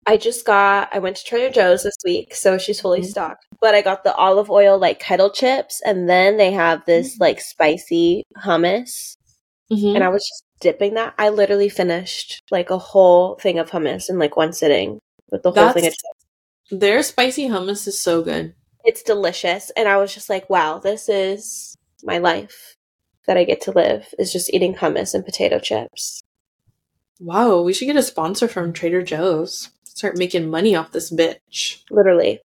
[0.06, 3.06] I just got I went to Trader Joe's this week, so she's fully Mhm.
[3.10, 3.46] stocked.
[3.60, 7.20] But I got the olive oil like kettle chips and then they have this Mm.
[7.20, 9.16] like spicy hummus
[9.70, 9.94] Mhm.
[9.94, 11.14] and I was just dipping that.
[11.18, 14.98] I literally finished like a whole thing of hummus in like one sitting
[15.30, 16.24] with the whole thing of chips.
[16.70, 18.54] Their spicy hummus is so good.
[18.84, 22.76] It's delicious and I was just like, wow, this is my life
[23.28, 26.22] that I get to live is just eating hummus and potato chips.
[27.20, 29.70] Wow, we should get a sponsor from Trader Joe's.
[29.94, 31.82] Start making money off this bitch.
[31.90, 32.40] Literally.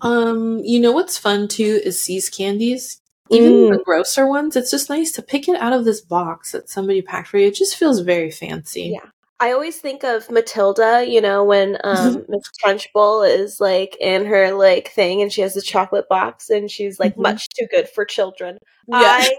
[0.00, 3.00] Um, you know what's fun too is See's candies.
[3.30, 3.84] Even the Mm.
[3.84, 7.28] grosser ones, it's just nice to pick it out of this box that somebody packed
[7.28, 7.48] for you.
[7.48, 8.92] It just feels very fancy.
[8.94, 9.08] Yeah.
[9.40, 14.52] I always think of Matilda, you know, when um Miss Trunchbull is like in her
[14.52, 17.22] like thing and she has the chocolate box and she's like Mhm.
[17.22, 18.58] much too good for children.
[18.88, 18.98] Yeah.
[19.00, 19.36] I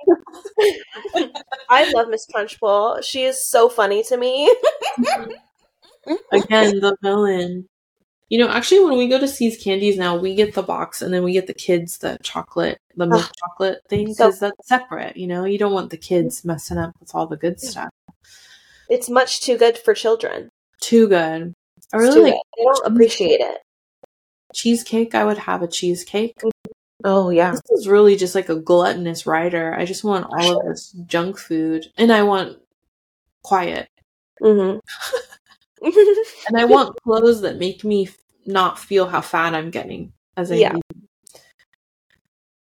[1.69, 3.03] I love Miss Trunchbull.
[3.03, 4.53] She is so funny to me.
[6.31, 7.67] Again, the villain.
[8.29, 11.13] You know, actually, when we go to See's Candies now, we get the box and
[11.13, 15.15] then we get the kids the chocolate, the milk chocolate thing, So- because that's separate.
[15.15, 17.89] You know, you don't want the kids messing up with all the good stuff.
[18.89, 20.49] It's much too good for children.
[20.81, 21.53] Too good.
[21.93, 22.41] I really like good.
[22.57, 23.57] They don't appreciate it.
[24.53, 25.13] cheesecake.
[25.15, 26.33] I would have a cheesecake.
[27.03, 27.51] Oh yeah.
[27.51, 29.75] This is really just like a gluttonous writer.
[29.77, 32.57] I just want all of this junk food, and I want
[33.43, 33.87] quiet,
[34.41, 34.79] Mm-hmm.
[36.47, 38.09] and I want clothes that make me
[38.45, 40.75] not feel how fat I'm getting as I Yeah.
[40.75, 40.83] eat.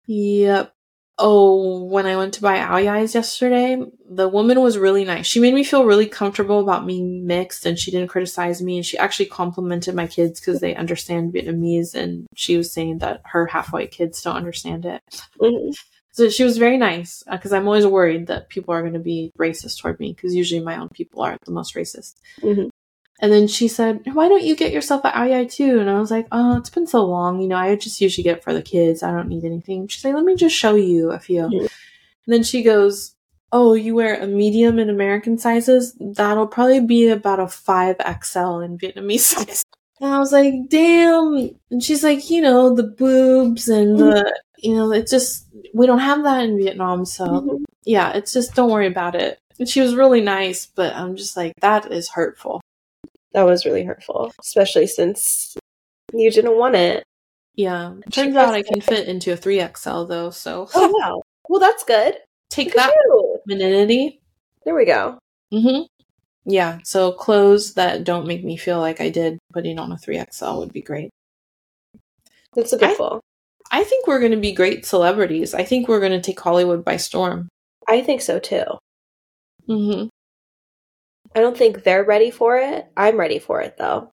[0.08, 0.74] Yep.
[1.22, 5.28] Oh, when I went to buy ao dais yesterday, the woman was really nice.
[5.28, 8.78] She made me feel really comfortable about being mixed, and she didn't criticize me.
[8.78, 13.22] And she actually complimented my kids because they understand Vietnamese, and she was saying that
[13.26, 15.02] her half-white kids don't understand it.
[15.42, 15.76] Mhm.
[16.14, 19.32] So she was very nice because I'm always worried that people are going to be
[19.38, 22.16] racist toward me because usually my own people are the most racist.
[22.42, 22.70] Mhm.
[23.22, 26.28] And then she said, "Why don't you get yourself an too?" And I was like,
[26.32, 27.42] "Oh, it's been so long.
[27.42, 29.04] You know, I just usually get it for the kids.
[29.04, 31.44] I don't need anything." She's like, "Let me just show you a few."
[32.26, 33.16] And then she goes,
[33.52, 35.96] "Oh, you wear a medium in American sizes?
[36.00, 39.64] That'll probably be about a five XL in Vietnamese size."
[40.00, 44.74] And I was like, "Damn!" And she's like, "You know, the boobs and the, you
[44.76, 47.64] know, it's just we don't have that in Vietnam, so." Mhm.
[47.86, 49.40] yeah, it's just don't worry about it.
[49.60, 52.62] And she was really nice, but I'm just like, that is hurtful.
[53.34, 55.56] That was really hurtful, especially since
[56.14, 57.04] you didn't want it.
[57.56, 57.94] Yeah.
[58.12, 61.22] Turns out I can fit into a 3XL though, so Oh wow.
[61.48, 62.16] Well, that's good.
[62.50, 64.22] take Look at that, femininity.
[64.66, 65.18] There we go.
[65.54, 65.84] Mm-hmm.
[66.46, 70.60] Yeah, so clothes that don't make me feel like I did putting on a 3XL
[70.60, 71.12] would be great.
[72.56, 73.22] That's a good goal.
[73.72, 75.54] I think we're going to be great celebrities.
[75.54, 77.50] I think we're going to take Hollywood by storm.
[77.88, 78.64] I think so too.
[79.68, 80.08] Mm-hmm.
[81.36, 82.88] I don't think they're ready for it.
[82.98, 84.12] I'm ready for it though.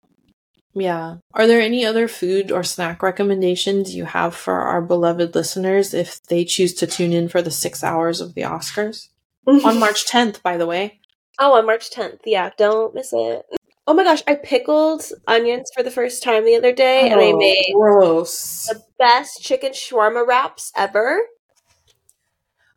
[0.75, 1.17] Yeah.
[1.33, 6.23] Are there any other food or snack recommendations you have for our beloved listeners if
[6.25, 9.09] they choose to tune in for the six hours of the Oscars?
[9.47, 11.01] On March 10th, by the way.
[11.39, 12.21] Oh, on March 10th.
[12.25, 13.45] Yeah, don't miss it.
[13.87, 17.27] Oh my gosh, I pickled onions for the first time the other day and I
[17.33, 18.67] Oh, made gross.
[18.67, 21.21] the best chicken shawarma wraps ever.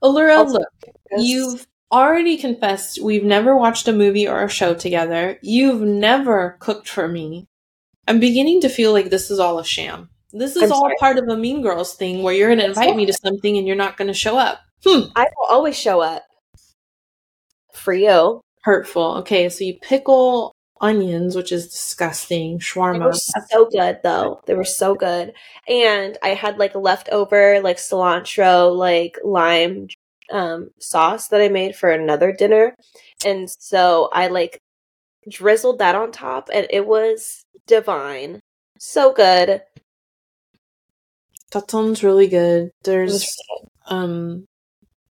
[0.03, 0.69] Allura, Also- look,
[1.17, 5.37] you've already confessed we've never watched a movie or a show together.
[5.41, 7.47] You've never cooked for me.
[8.07, 10.09] I'm beginning to feel like this is all a sham.
[10.31, 10.95] This is I'm all sorry.
[10.99, 13.65] part of a Mean Girls thing where you're going to invite me to something and
[13.67, 14.59] you're not going to show up.
[14.85, 15.09] Hmm.
[15.15, 16.23] I will always show up
[17.73, 18.41] for you.
[18.63, 19.17] Hurtful.
[19.19, 22.53] Okay, so you pickle onions, which is disgusting.
[22.53, 23.05] They Shawarma.
[23.05, 24.41] were so good though.
[24.45, 25.33] They were so good.
[25.67, 29.87] And I had like leftover like cilantro, like lime
[30.31, 32.75] um sauce that I made for another dinner.
[33.25, 34.59] And so I like
[35.27, 38.39] drizzled that on top and it was divine.
[38.79, 39.61] So good.
[41.51, 42.71] That sounds really good.
[42.83, 43.35] There's
[43.87, 44.45] um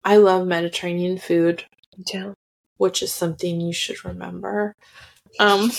[0.05, 1.65] I love Mediterranean food,
[2.13, 2.33] yeah.
[2.77, 4.75] which is something you should remember.
[5.39, 5.71] Um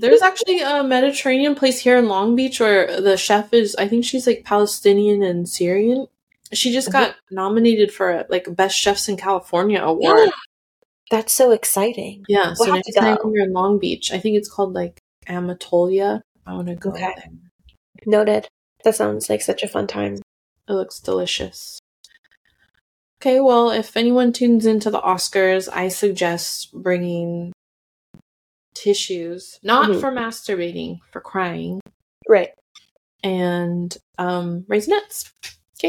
[0.00, 4.04] there's actually a Mediterranean place here in Long Beach where the chef is I think
[4.04, 6.06] she's like Palestinian and Syrian.
[6.52, 10.18] She just got nominated for like best chefs in California award.
[10.26, 10.30] Yeah.
[11.10, 12.24] That's so exciting.
[12.28, 13.32] Yeah, so We'll have next to time go.
[13.34, 14.98] you're in Long Beach, I think it's called like
[15.28, 16.20] Amatolia.
[16.46, 17.12] I want to go Okay.
[17.16, 17.28] there.
[18.06, 18.48] Noted.
[18.84, 20.14] That sounds like such a fun time.
[20.68, 21.78] It looks delicious.
[23.20, 27.52] Okay, well, if anyone tunes into the Oscars, I suggest bringing
[28.74, 30.00] tissues, not Mhm.
[30.00, 31.80] for masturbating, for crying,
[32.28, 32.50] Right.
[33.22, 35.30] and um, raisinets.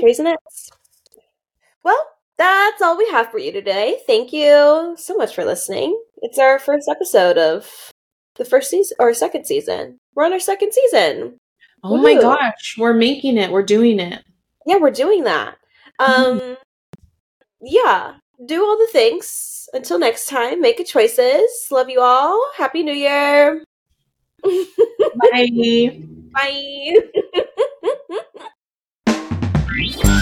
[0.01, 0.71] Raisinets.
[1.83, 2.01] Well,
[2.37, 3.99] that's all we have for you today.
[4.07, 5.99] Thank you so much for listening.
[6.21, 7.91] It's our first episode of
[8.35, 9.99] the first season or second season.
[10.15, 11.37] We're on our second season.
[11.83, 13.51] Oh my gosh, we're making it.
[13.51, 14.23] We're doing it.
[14.65, 15.57] Yeah, we're doing that.
[15.99, 16.57] Um
[17.61, 18.15] yeah,
[18.45, 19.67] do all the things.
[19.73, 21.67] Until next time, make good choices.
[21.71, 22.41] Love you all.
[22.55, 23.63] Happy New Year.
[24.43, 26.01] Bye.
[26.33, 26.93] Bye.
[29.73, 30.12] Bye.